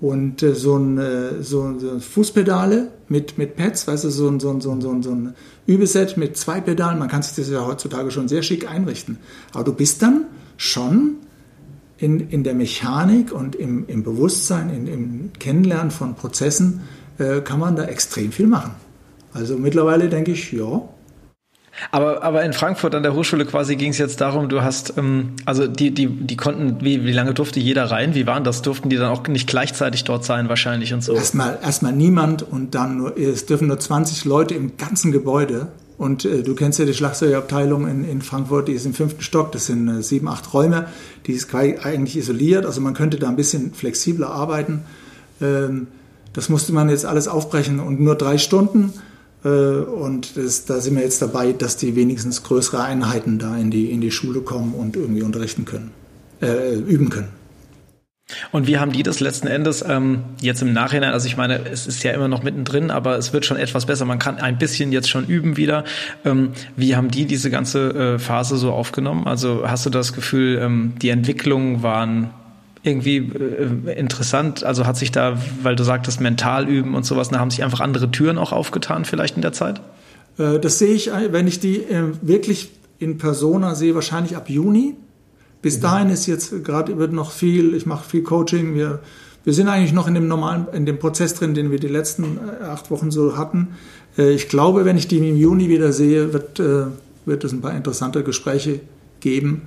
[0.01, 4.39] und äh, so, ein, äh, so, so Fußpedale mit, mit Pads, weißt du, so ein,
[4.39, 5.35] so, ein, so, ein, so, ein, so ein
[5.67, 6.99] Übeset mit zwei Pedalen.
[6.99, 9.19] Man kann sich das ja heutzutage schon sehr schick einrichten.
[9.53, 10.27] Aber du bist dann
[10.57, 11.17] schon
[11.99, 16.83] in, in der Mechanik und im, im Bewusstsein, in, im Kennenlernen von Prozessen,
[17.19, 18.75] äh, kann man da extrem viel machen.
[19.33, 20.83] Also mittlerweile denke ich, ja,
[21.91, 25.35] aber, aber in Frankfurt an der Hochschule quasi ging es jetzt darum, du hast, ähm,
[25.45, 28.15] also die, die, die konnten, wie, wie lange durfte jeder rein?
[28.15, 28.63] Wie waren das?
[28.63, 31.15] Durften die dann auch nicht gleichzeitig dort sein wahrscheinlich und so?
[31.15, 35.69] Erstmal, erstmal niemand und dann nur, es dürfen nur 20 Leute im ganzen Gebäude.
[35.97, 39.53] Und äh, du kennst ja die Schlagzeugabteilung in, in Frankfurt, die ist im fünften Stock,
[39.53, 40.87] das sind äh, sieben, acht Räume,
[41.27, 44.85] die ist eigentlich isoliert, also man könnte da ein bisschen flexibler arbeiten.
[45.41, 45.89] Ähm,
[46.39, 48.93] das musste man jetzt alles aufbrechen und nur drei Stunden
[49.43, 53.73] äh, und das, da sind wir jetzt dabei, dass die wenigstens größere Einheiten da in
[53.73, 55.91] die, in die Schule kommen und irgendwie unterrichten können,
[56.41, 57.31] äh, üben können.
[58.53, 61.13] Und wie haben die das letzten Endes ähm, jetzt im Nachhinein?
[61.13, 64.05] Also ich meine, es ist ja immer noch mittendrin, aber es wird schon etwas besser.
[64.05, 65.83] Man kann ein bisschen jetzt schon üben wieder.
[66.25, 69.27] Ähm, wie haben die diese ganze äh, Phase so aufgenommen?
[69.27, 72.31] Also hast du das Gefühl, ähm, die Entwicklungen waren
[72.89, 74.65] irgendwie äh, interessant?
[74.65, 77.81] Also hat sich da, weil du sagtest, mental üben und sowas, da haben sich einfach
[77.81, 79.81] andere Türen auch aufgetan vielleicht in der Zeit?
[80.39, 84.97] Äh, das sehe ich, wenn ich die äh, wirklich in Persona sehe, wahrscheinlich ab Juni.
[85.63, 85.83] Bis mhm.
[85.83, 89.01] dahin ist jetzt gerade wird noch viel, ich mache viel Coaching, wir,
[89.45, 92.39] wir sind eigentlich noch in dem normalen, in dem Prozess drin, den wir die letzten
[92.63, 93.69] acht Wochen so hatten.
[94.17, 96.59] Ich glaube, wenn ich die im Juni wieder sehe, wird,
[97.25, 98.81] wird es ein paar interessante Gespräche
[99.21, 99.63] geben.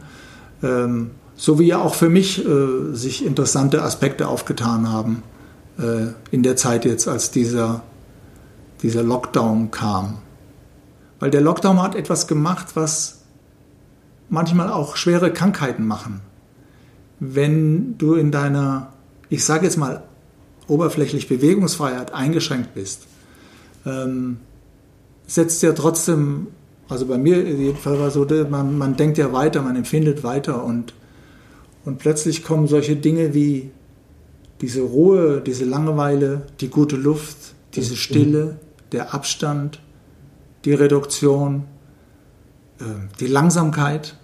[0.62, 5.24] Ähm, so wie ja auch für mich äh, sich interessante Aspekte aufgetan haben
[5.80, 7.84] äh, in der Zeit jetzt, als dieser,
[8.84, 10.20] dieser Lockdown kam.
[11.20, 13.22] Weil der Lockdown hat etwas gemacht, was
[14.30, 16.22] manchmal auch schwere Krankheiten machen.
[17.20, 18.94] Wenn du in deiner,
[19.30, 20.04] ich sage jetzt mal,
[20.68, 23.08] oberflächlich Bewegungsfreiheit eingeschränkt bist,
[23.86, 24.38] ähm,
[25.28, 26.48] setzt ja trotzdem,
[26.90, 30.94] also bei mir jedenfalls war so, man, man denkt ja weiter, man empfindet weiter und
[31.86, 33.72] und plötzlich kommen solche Dinge wie
[34.62, 38.60] diese Ruhe, diese Langeweile, die gute Luft, diese Stille,
[38.92, 39.82] der Abstand,
[40.66, 41.64] die Reduktion,
[42.80, 44.18] ähm, die Langsamkeit.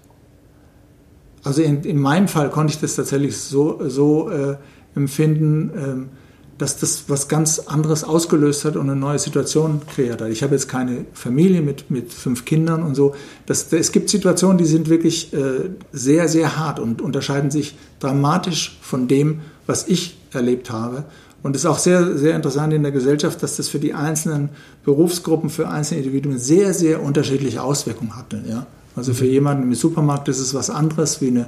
[1.43, 4.57] Also in, in meinem Fall konnte ich das tatsächlich so, so äh,
[4.95, 6.09] empfinden, ähm,
[6.57, 10.29] dass das was ganz anderes ausgelöst hat und eine neue Situation kreiert hat.
[10.29, 13.13] Ich habe jetzt keine Familie mit, mit fünf Kindern und so.
[13.45, 18.77] Das, es gibt Situationen, die sind wirklich äh, sehr, sehr hart und unterscheiden sich dramatisch
[18.81, 21.05] von dem, was ich erlebt habe.
[21.43, 24.49] Und es ist auch sehr, sehr interessant in der Gesellschaft, dass das für die einzelnen
[24.83, 28.41] Berufsgruppen, für einzelne Individuen sehr, sehr unterschiedliche Auswirkungen hatte.
[28.49, 28.65] Ja?
[28.95, 31.45] Also für jemanden im Supermarkt ist es was anderes wie eine,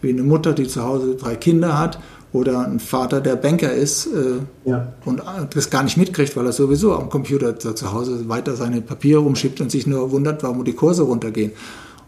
[0.00, 1.98] wie eine Mutter, die zu Hause drei Kinder hat
[2.32, 4.92] oder ein Vater, der Banker ist äh, ja.
[5.04, 5.22] und
[5.54, 9.60] das gar nicht mitkriegt, weil er sowieso am Computer zu Hause weiter seine Papiere rumschiebt
[9.60, 11.52] und sich nur wundert, warum die Kurse runtergehen.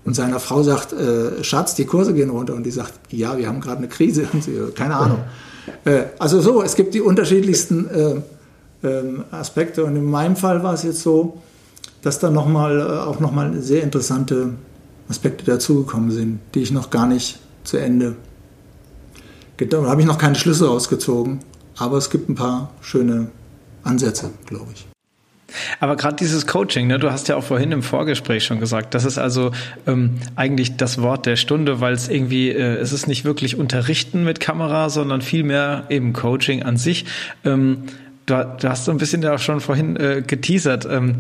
[0.05, 2.55] Und seiner Frau sagt, äh, Schatz, die Kurse gehen runter.
[2.55, 4.27] Und die sagt, ja, wir haben gerade eine Krise.
[4.33, 5.19] Und sie, keine Ahnung.
[5.85, 8.15] Äh, also so, es gibt die unterschiedlichsten äh,
[8.87, 9.85] ähm, Aspekte.
[9.85, 11.39] Und in meinem Fall war es jetzt so,
[12.03, 14.51] dass da noch mal, äh, auch nochmal sehr interessante
[15.09, 18.17] Aspekte dazugekommen sind, die ich noch gar nicht zu Ende
[19.59, 21.41] da habe ich noch keine Schlüsse rausgezogen,
[21.77, 23.31] aber es gibt ein paar schöne
[23.83, 24.87] Ansätze, glaube ich.
[25.81, 29.05] Aber gerade dieses Coaching, ne, du hast ja auch vorhin im Vorgespräch schon gesagt, das
[29.05, 29.53] ist also
[29.87, 34.25] ähm, eigentlich das Wort der Stunde, weil es irgendwie, äh, es ist nicht wirklich Unterrichten
[34.25, 37.05] mit Kamera, sondern vielmehr eben Coaching an sich.
[37.45, 37.85] Ähm,
[38.27, 40.87] du, du, hast so ein bisschen ja auch schon vorhin äh, geteasert.
[40.91, 41.19] Ähm,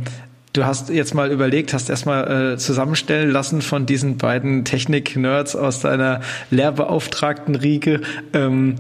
[0.55, 5.81] Du hast jetzt mal überlegt, hast erstmal äh, zusammenstellen lassen von diesen beiden Technik-Nerds aus
[5.81, 8.03] deiner Lehrbeauftragten Riege.
[8.33, 8.77] Ähm,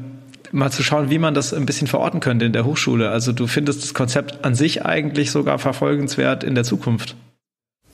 [0.52, 3.10] mal zu schauen, wie man das ein bisschen verorten könnte in der Hochschule.
[3.10, 7.16] Also du findest das Konzept an sich eigentlich sogar verfolgenswert in der Zukunft.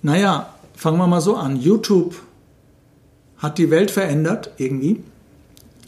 [0.03, 1.57] Naja, fangen wir mal so an.
[1.57, 2.17] YouTube
[3.39, 5.03] hat die Welt verändert irgendwie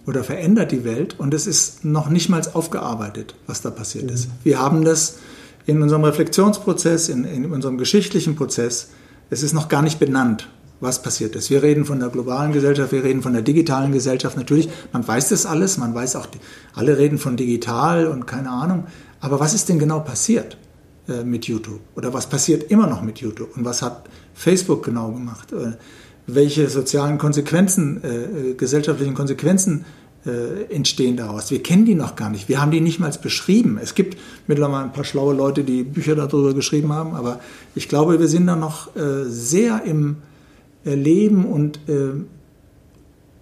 [0.07, 4.29] oder verändert die Welt und es ist noch nicht mal aufgearbeitet, was da passiert ist.
[4.29, 4.33] Mhm.
[4.45, 5.19] Wir haben das
[5.67, 8.91] in unserem Reflexionsprozess, in, in unserem geschichtlichen Prozess,
[9.31, 10.49] es ist noch gar nicht benannt,
[10.81, 11.49] was passiert ist.
[11.49, 14.37] Wir reden von der globalen Gesellschaft, wir reden von der digitalen Gesellschaft.
[14.37, 16.27] Natürlich, man weiß das alles, man weiß auch,
[16.75, 18.87] alle reden von digital und keine Ahnung.
[19.21, 20.57] Aber was ist denn genau passiert
[21.09, 21.81] äh, mit YouTube?
[21.95, 23.57] Oder was passiert immer noch mit YouTube?
[23.57, 25.53] Und was hat Facebook genau gemacht?
[25.53, 25.75] Äh,
[26.27, 29.85] welche sozialen Konsequenzen, äh, äh gesellschaftlichen Konsequenzen
[30.27, 31.51] äh, entstehen daraus.
[31.51, 32.49] Wir kennen die noch gar nicht.
[32.49, 33.79] Wir haben die nicht mal beschrieben.
[33.83, 34.17] Es gibt
[34.47, 37.41] mittlerweile ein paar schlaue Leute, die Bücher darüber geschrieben haben, aber
[37.75, 40.17] ich glaube, wir sind da noch äh, sehr im
[40.85, 42.13] Erleben und äh,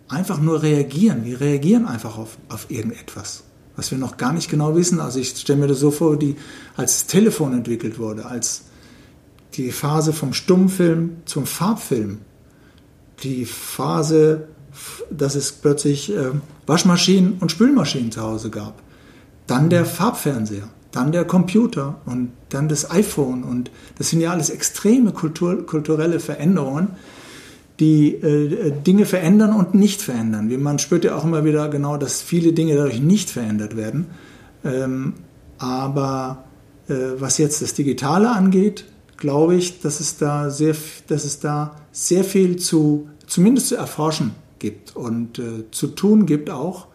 [0.09, 1.24] einfach nur reagieren.
[1.24, 3.45] Wir reagieren einfach auf, auf irgendetwas,
[3.76, 5.01] was wir noch gar nicht genau wissen.
[5.01, 6.37] Also ich stelle mir das so vor, die,
[6.76, 8.64] als das Telefon entwickelt wurde, als
[9.55, 12.18] die Phase vom Stummfilm zum Farbfilm,
[13.22, 14.49] die Phase
[15.11, 16.31] dass es plötzlich äh,
[16.66, 18.83] Waschmaschinen und Spülmaschinen zu Hause gab.
[19.47, 23.43] Dann der Farbfernseher, dann der Computer und dann das iPhone.
[23.43, 26.89] Und das sind ja alles extreme Kultur, kulturelle Veränderungen,
[27.81, 30.51] die äh, Dinge verändern und nicht verändern.
[30.51, 34.07] Wie man spürt ja auch immer wieder genau, dass viele Dinge dadurch nicht verändert werden.
[34.64, 35.14] Ähm,
[35.59, 36.45] aber
[36.89, 38.85] äh, was jetzt das Digitale angeht,
[39.16, 40.75] glaube ich, dass es da sehr,
[41.09, 46.51] dass es da sehr viel zu, zumindest zu erforschen gibt und äh, zu tun gibt
[46.51, 46.87] auch.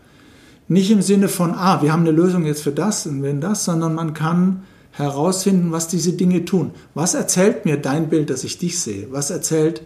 [0.68, 3.66] Nicht im Sinne von, ah, wir haben eine Lösung jetzt für das und wenn das,
[3.66, 6.72] sondern man kann herausfinden, was diese Dinge tun.
[6.93, 9.07] Was erzählt mir dein Bild, dass ich dich sehe?
[9.11, 9.82] Was erzählt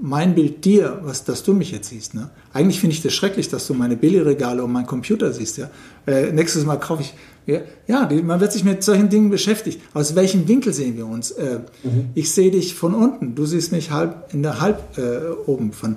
[0.00, 2.14] mein Bild dir, was, dass du mich jetzt siehst?
[2.14, 2.30] Ne?
[2.52, 5.58] Eigentlich finde ich das schrecklich, dass du meine Billigregale und meinen Computer siehst.
[5.58, 5.70] Ja?
[6.06, 7.14] Äh, nächstes Mal kaufe ich.
[7.46, 9.80] Ja, ja die, man wird sich mit solchen Dingen beschäftigt.
[9.92, 11.32] Aus welchem Winkel sehen wir uns?
[11.32, 12.10] Äh, mhm.
[12.14, 15.96] Ich sehe dich von unten, du siehst mich halb in der halb äh, oben von.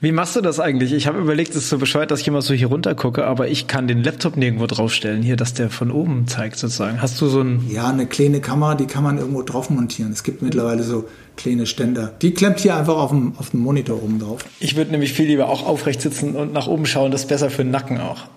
[0.00, 0.92] Wie machst du das eigentlich?
[0.92, 3.48] Ich habe überlegt, es ist so bescheuert, dass ich immer so hier runter gucke, aber
[3.48, 7.00] ich kann den Laptop nirgendwo draufstellen, hier, dass der von oben zeigt sozusagen.
[7.00, 7.64] Hast du so ein...
[7.70, 10.12] Ja, eine kleine Kamera, die kann man irgendwo drauf montieren.
[10.12, 12.12] Es gibt mittlerweile so kleine Ständer.
[12.20, 14.44] Die klemmt hier einfach auf dem, auf dem Monitor oben drauf.
[14.60, 17.50] Ich würde nämlich viel lieber auch aufrecht sitzen und nach oben schauen, das ist besser
[17.50, 18.26] für den Nacken auch.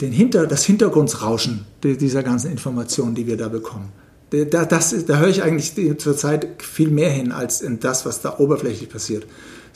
[0.00, 3.92] Den Hinter, das Hintergrundsrauschen dieser ganzen Informationen, die wir da bekommen.
[4.30, 8.38] Da, das, da höre ich eigentlich zurzeit viel mehr hin als in das, was da
[8.38, 9.26] oberflächlich passiert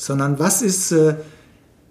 [0.01, 1.16] sondern was ist, äh,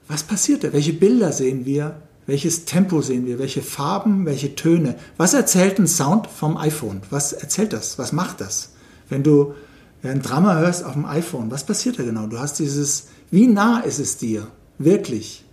[0.07, 0.73] was passiert da?
[0.73, 2.01] Welche Bilder sehen wir?
[2.25, 3.37] Welches Tempo sehen wir?
[3.37, 4.25] Welche Farben?
[4.25, 4.95] Welche Töne?
[5.17, 7.01] Was erzählt ein Sound vom iPhone?
[7.11, 7.99] Was erzählt das?
[7.99, 8.71] Was macht das?
[9.09, 9.53] Wenn du
[10.01, 12.25] ein Drama hörst auf dem iPhone, was passiert da genau?
[12.25, 14.47] Du hast dieses, wie nah ist es dir?
[14.79, 15.45] Wirklich?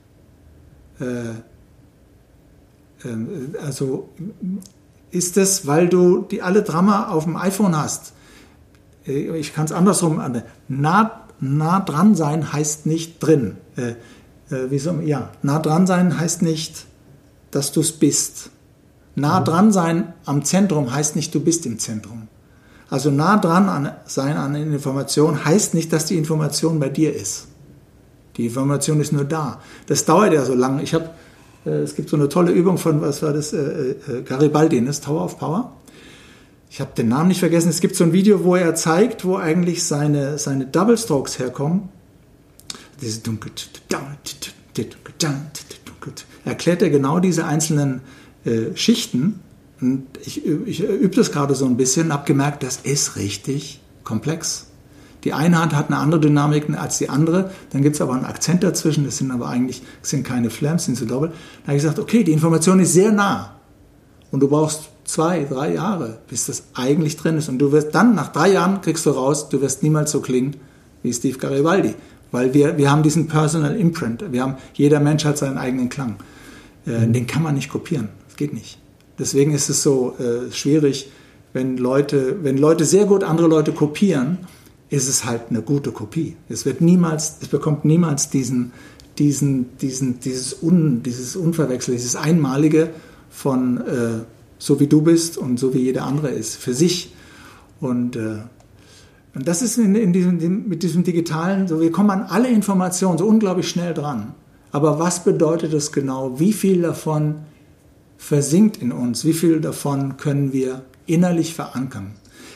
[0.98, 1.04] Äh,
[3.04, 4.08] äh, also
[5.10, 8.14] ist es, weil du die alle Drama auf dem iPhone hast?
[9.06, 10.42] Äh, ich kann es andersrum an.
[10.68, 13.56] Nah nah dran sein heißt nicht drin.
[13.76, 13.90] Äh,
[14.54, 16.86] äh, wie so, ja, nah dran sein heißt nicht,
[17.50, 18.50] dass du es bist.
[19.14, 19.44] Nah mhm.
[19.44, 22.28] dran sein am Zentrum heißt nicht, du bist im Zentrum.
[22.88, 27.14] Also nah dran an, sein an einer Information heißt nicht, dass die Information bei dir
[27.14, 27.48] ist.
[28.36, 29.60] Die Information ist nur da.
[29.86, 30.82] Das dauert ja so lange.
[30.82, 31.10] Ich habe,
[31.64, 35.00] äh, es gibt so eine tolle Übung von, was war das, äh, äh, Garibaldi, das
[35.00, 35.72] Tower of Power
[36.70, 39.36] ich habe den Namen nicht vergessen, es gibt so ein Video, wo er zeigt, wo
[39.36, 41.88] eigentlich seine, seine Double Strokes herkommen.
[43.00, 43.20] Diese
[46.44, 48.00] erklärt er genau diese einzelnen
[48.44, 49.40] äh, Schichten.
[49.80, 54.68] Und ich, ich übe das gerade so ein bisschen, habe gemerkt, das ist richtig komplex.
[55.24, 58.24] Die eine Hand hat eine andere Dynamik als die andere, dann gibt es aber einen
[58.24, 61.32] Akzent dazwischen, das sind aber eigentlich sind keine Flams, sind so doppelt.
[61.32, 63.56] Da habe ich gesagt, okay, die Information ist sehr nah
[64.30, 67.48] und du brauchst zwei, drei Jahre, bis das eigentlich drin ist.
[67.48, 70.56] Und du wirst dann, nach drei Jahren kriegst du raus, du wirst niemals so klingen
[71.02, 71.94] wie Steve Garibaldi.
[72.32, 74.24] Weil wir, wir haben diesen Personal Imprint.
[74.32, 76.16] Wir haben, jeder Mensch hat seinen eigenen Klang.
[76.86, 77.12] Äh, mhm.
[77.12, 78.08] Den kann man nicht kopieren.
[78.26, 78.78] Das geht nicht.
[79.18, 81.10] Deswegen ist es so äh, schwierig,
[81.52, 84.38] wenn Leute, wenn Leute sehr gut andere Leute kopieren,
[84.90, 86.36] ist es halt eine gute Kopie.
[86.48, 88.72] Es wird niemals, es bekommt niemals diesen,
[89.18, 92.90] diesen, diesen, dieses, Un, dieses Unverwechsel, dieses Einmalige
[93.30, 94.20] von, äh,
[94.58, 97.14] so wie du bist und so wie jeder andere ist, für sich.
[97.80, 98.38] Und, äh,
[99.34, 103.18] und das ist in, in diesem, mit diesem digitalen, so wir kommen an alle Informationen
[103.18, 104.34] so unglaublich schnell dran.
[104.72, 106.38] Aber was bedeutet das genau?
[106.38, 107.36] Wie viel davon
[108.18, 109.24] versinkt in uns?
[109.24, 112.12] Wie viel davon können wir innerlich verankern?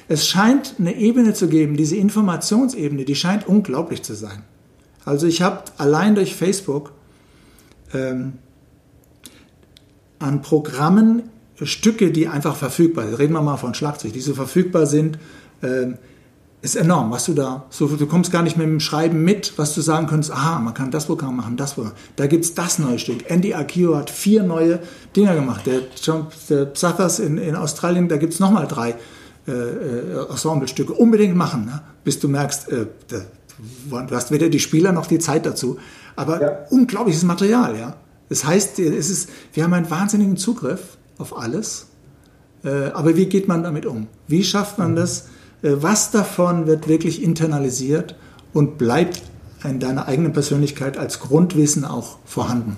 [0.09, 4.43] Es scheint eine Ebene zu geben, diese Informationsebene, die scheint unglaublich zu sein.
[5.05, 6.93] Also ich habe allein durch Facebook
[7.95, 8.35] ähm,
[10.19, 11.23] an Programmen,
[11.63, 13.19] Stücke, die einfach verfügbar sind.
[13.19, 15.19] Reden wir mal von Schlagzeug, die so verfügbar sind.
[15.63, 15.99] Ähm,
[16.63, 19.75] ist enorm, was du da, so, du kommst gar nicht mit dem Schreiben mit, was
[19.75, 21.95] du sagen könntest, aha, man kann das Programm machen, das Programm.
[22.17, 23.31] Da gibt's das neue Stück.
[23.31, 24.81] Andy Akio hat vier neue
[25.17, 25.63] Dinger gemacht.
[25.67, 25.81] Der,
[26.51, 28.97] der Psathas in, in Australien, da gibt's nochmal drei
[29.49, 30.93] äh, äh, Ensemblestücke.
[30.93, 31.81] Unbedingt machen, ne?
[32.05, 35.79] bis du merkst, äh, du hast weder die Spieler noch die Zeit dazu.
[36.15, 36.59] Aber ja.
[36.69, 37.97] unglaubliches Material, ja.
[38.29, 41.87] Das heißt, es ist, wir haben einen wahnsinnigen Zugriff auf alles.
[42.65, 44.07] Äh, aber wie geht man damit um?
[44.27, 45.29] Wie schafft man das?
[45.63, 48.17] Äh, was davon wird wirklich internalisiert
[48.53, 49.23] und bleibt
[49.65, 52.77] in deiner eigenen Persönlichkeit als Grundwissen auch vorhanden?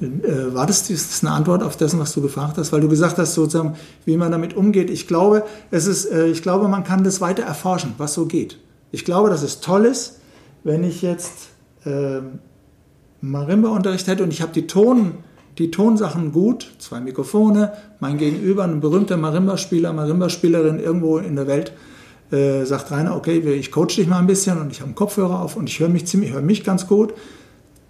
[0.00, 2.72] Äh, war das, ist eine Antwort auf das, was du gefragt hast?
[2.72, 4.90] Weil du gesagt hast, sozusagen, wie man damit umgeht.
[4.90, 8.58] Ich glaube, es ist, ich glaube, man kann das weiter erforschen, was so geht.
[8.90, 10.20] Ich glaube, dass es toll ist,
[10.64, 11.48] wenn ich jetzt
[11.84, 12.20] äh,
[13.20, 15.14] Marimba-Unterricht hätte und ich habe die Ton,
[15.58, 21.72] die Tonsachen gut, zwei Mikrofone, mein Gegenüber, ein berühmter Marimba-Spieler, Marimba-Spielerin irgendwo in der Welt,
[22.30, 25.40] äh, sagt Rainer, okay, ich coach dich mal ein bisschen und ich habe einen Kopfhörer
[25.42, 27.14] auf und ich höre mich ziemlich, höre mich ganz gut.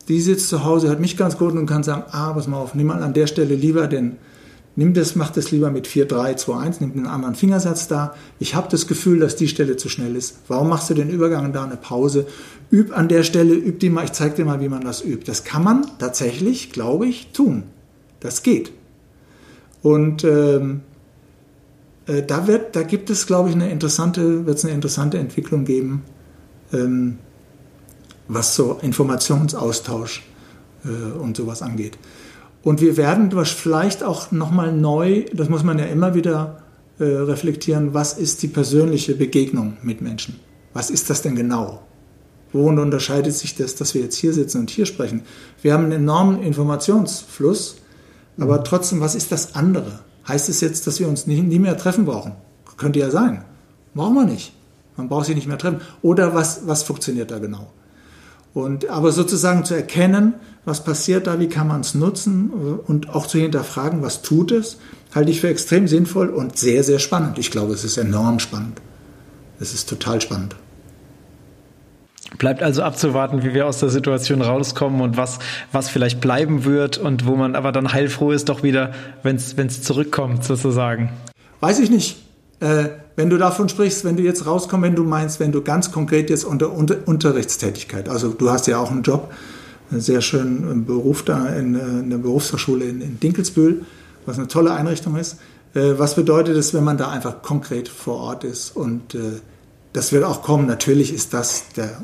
[0.08, 2.74] Die sitzt zu Hause, hört mich ganz gut und kann sagen, ah, pass mal auf,
[2.74, 4.16] nimm mal an der Stelle lieber den,
[4.78, 8.14] nimm das, mach das lieber mit 4, 3, 2, 1, nimm den anderen Fingersatz da.
[8.38, 10.36] Ich habe das Gefühl, dass die Stelle zu schnell ist.
[10.46, 12.28] Warum machst du den Übergang da eine Pause?
[12.70, 15.24] Üb an der Stelle, üb die mal, ich zeig dir mal, wie man das übt.
[15.26, 17.64] Das kann man tatsächlich, glaube ich, tun.
[18.20, 18.70] Das geht.
[19.82, 20.82] Und ähm,
[22.06, 26.04] äh, da, wird, da gibt es, glaube ich, eine interessante, wird eine interessante Entwicklung geben,
[26.72, 27.18] ähm,
[28.28, 30.22] was so Informationsaustausch
[30.84, 31.98] äh, und sowas angeht.
[32.68, 36.58] Und wir werden vielleicht auch nochmal neu, das muss man ja immer wieder
[36.98, 40.38] äh, reflektieren, was ist die persönliche Begegnung mit Menschen?
[40.74, 41.80] Was ist das denn genau?
[42.52, 45.22] Worin unterscheidet sich das, dass wir jetzt hier sitzen und hier sprechen?
[45.62, 47.76] Wir haben einen enormen Informationsfluss,
[48.38, 50.00] aber trotzdem, was ist das andere?
[50.28, 52.32] Heißt es jetzt, dass wir uns nie, nie mehr treffen brauchen?
[52.76, 53.46] Könnte ja sein.
[53.94, 54.52] Brauchen wir nicht.
[54.98, 55.80] Man braucht sich nicht mehr treffen.
[56.02, 57.72] Oder was, was funktioniert da genau?
[58.54, 60.34] Und, aber sozusagen zu erkennen,
[60.64, 64.78] was passiert da, wie kann man es nutzen und auch zu hinterfragen, was tut es,
[65.14, 67.38] halte ich für extrem sinnvoll und sehr, sehr spannend.
[67.38, 68.80] Ich glaube, es ist enorm spannend.
[69.60, 70.56] Es ist total spannend.
[72.36, 75.38] Bleibt also abzuwarten, wie wir aus der Situation rauskommen und was,
[75.72, 78.92] was vielleicht bleiben wird und wo man aber dann heilfroh ist, doch wieder,
[79.22, 81.10] wenn es zurückkommt, sozusagen.
[81.60, 82.18] Weiß ich nicht.
[82.60, 85.92] Äh, wenn du davon sprichst, wenn du jetzt rauskommst, wenn du meinst, wenn du ganz
[85.92, 89.32] konkret jetzt unter, unter Unterrichtstätigkeit, also du hast ja auch einen Job,
[89.90, 93.84] einen sehr schönen Beruf da in, äh, in der Berufshochschule in, in Dinkelsbühl,
[94.26, 95.38] was eine tolle Einrichtung ist.
[95.74, 98.74] Äh, was bedeutet es, wenn man da einfach konkret vor Ort ist?
[98.76, 99.40] Und äh,
[99.92, 100.66] das wird auch kommen.
[100.66, 102.02] Natürlich ist das der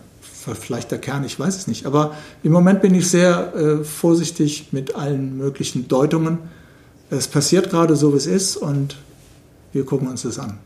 [0.52, 1.86] vielleicht der Kern, ich weiß es nicht.
[1.86, 6.38] Aber im Moment bin ich sehr äh, vorsichtig mit allen möglichen Deutungen.
[7.09, 8.96] Es passiert gerade so, wie es ist und
[9.74, 10.58] wir gucken uns das an.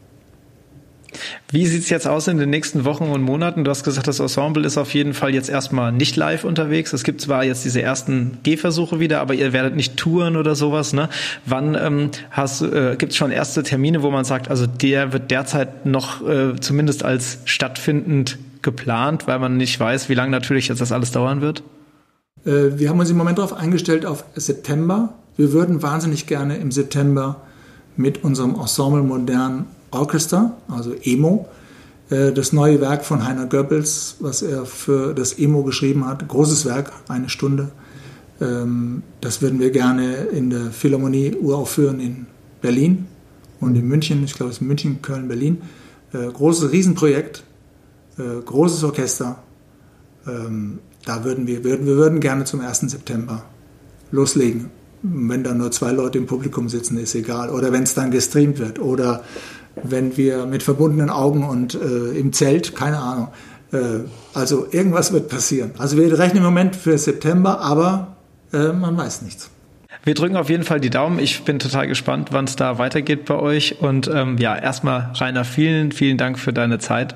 [1.50, 3.64] Wie sieht es jetzt aus in den nächsten Wochen und Monaten?
[3.64, 6.92] Du hast gesagt, das Ensemble ist auf jeden Fall jetzt erstmal nicht live unterwegs.
[6.92, 10.92] Es gibt zwar jetzt diese ersten Gehversuche wieder, aber ihr werdet nicht touren oder sowas.
[10.92, 11.08] Ne?
[11.46, 15.86] Wann ähm, äh, gibt es schon erste Termine, wo man sagt, also der wird derzeit
[15.86, 20.92] noch äh, zumindest als stattfindend geplant, weil man nicht weiß, wie lange natürlich jetzt das
[20.92, 21.62] alles dauern wird?
[22.44, 25.14] Äh, wir haben uns im Moment darauf eingestellt auf September.
[25.36, 27.47] Wir würden wahnsinnig gerne im September
[27.98, 31.46] mit unserem Ensemble Modern Orchester, also EMO,
[32.10, 36.64] äh, das neue Werk von Heiner Goebbels, was er für das EMO geschrieben hat, großes
[36.64, 37.70] Werk, eine Stunde.
[38.40, 42.26] Ähm, das würden wir gerne in der Philharmonie uraufführen in
[42.62, 43.06] Berlin
[43.60, 44.22] und in München.
[44.24, 45.58] Ich glaube, es ist München, Köln, Berlin.
[46.12, 47.42] Äh, großes Riesenprojekt,
[48.16, 49.42] äh, großes Orchester.
[50.26, 52.90] Ähm, da würden wir, wir würden gerne zum 1.
[52.90, 53.44] September
[54.12, 54.70] loslegen.
[55.02, 57.50] Wenn da nur zwei Leute im Publikum sitzen, ist egal.
[57.50, 58.78] Oder wenn es dann gestreamt wird.
[58.78, 59.22] Oder
[59.82, 63.28] wenn wir mit verbundenen Augen und äh, im Zelt, keine Ahnung.
[63.72, 64.00] Äh,
[64.34, 65.72] also irgendwas wird passieren.
[65.78, 68.16] Also wir rechnen im Moment für September, aber
[68.52, 69.50] äh, man weiß nichts.
[70.04, 71.18] Wir drücken auf jeden Fall die Daumen.
[71.18, 73.80] Ich bin total gespannt, wann es da weitergeht bei euch.
[73.80, 77.14] Und ähm, ja, erstmal Rainer, vielen, vielen Dank für deine Zeit.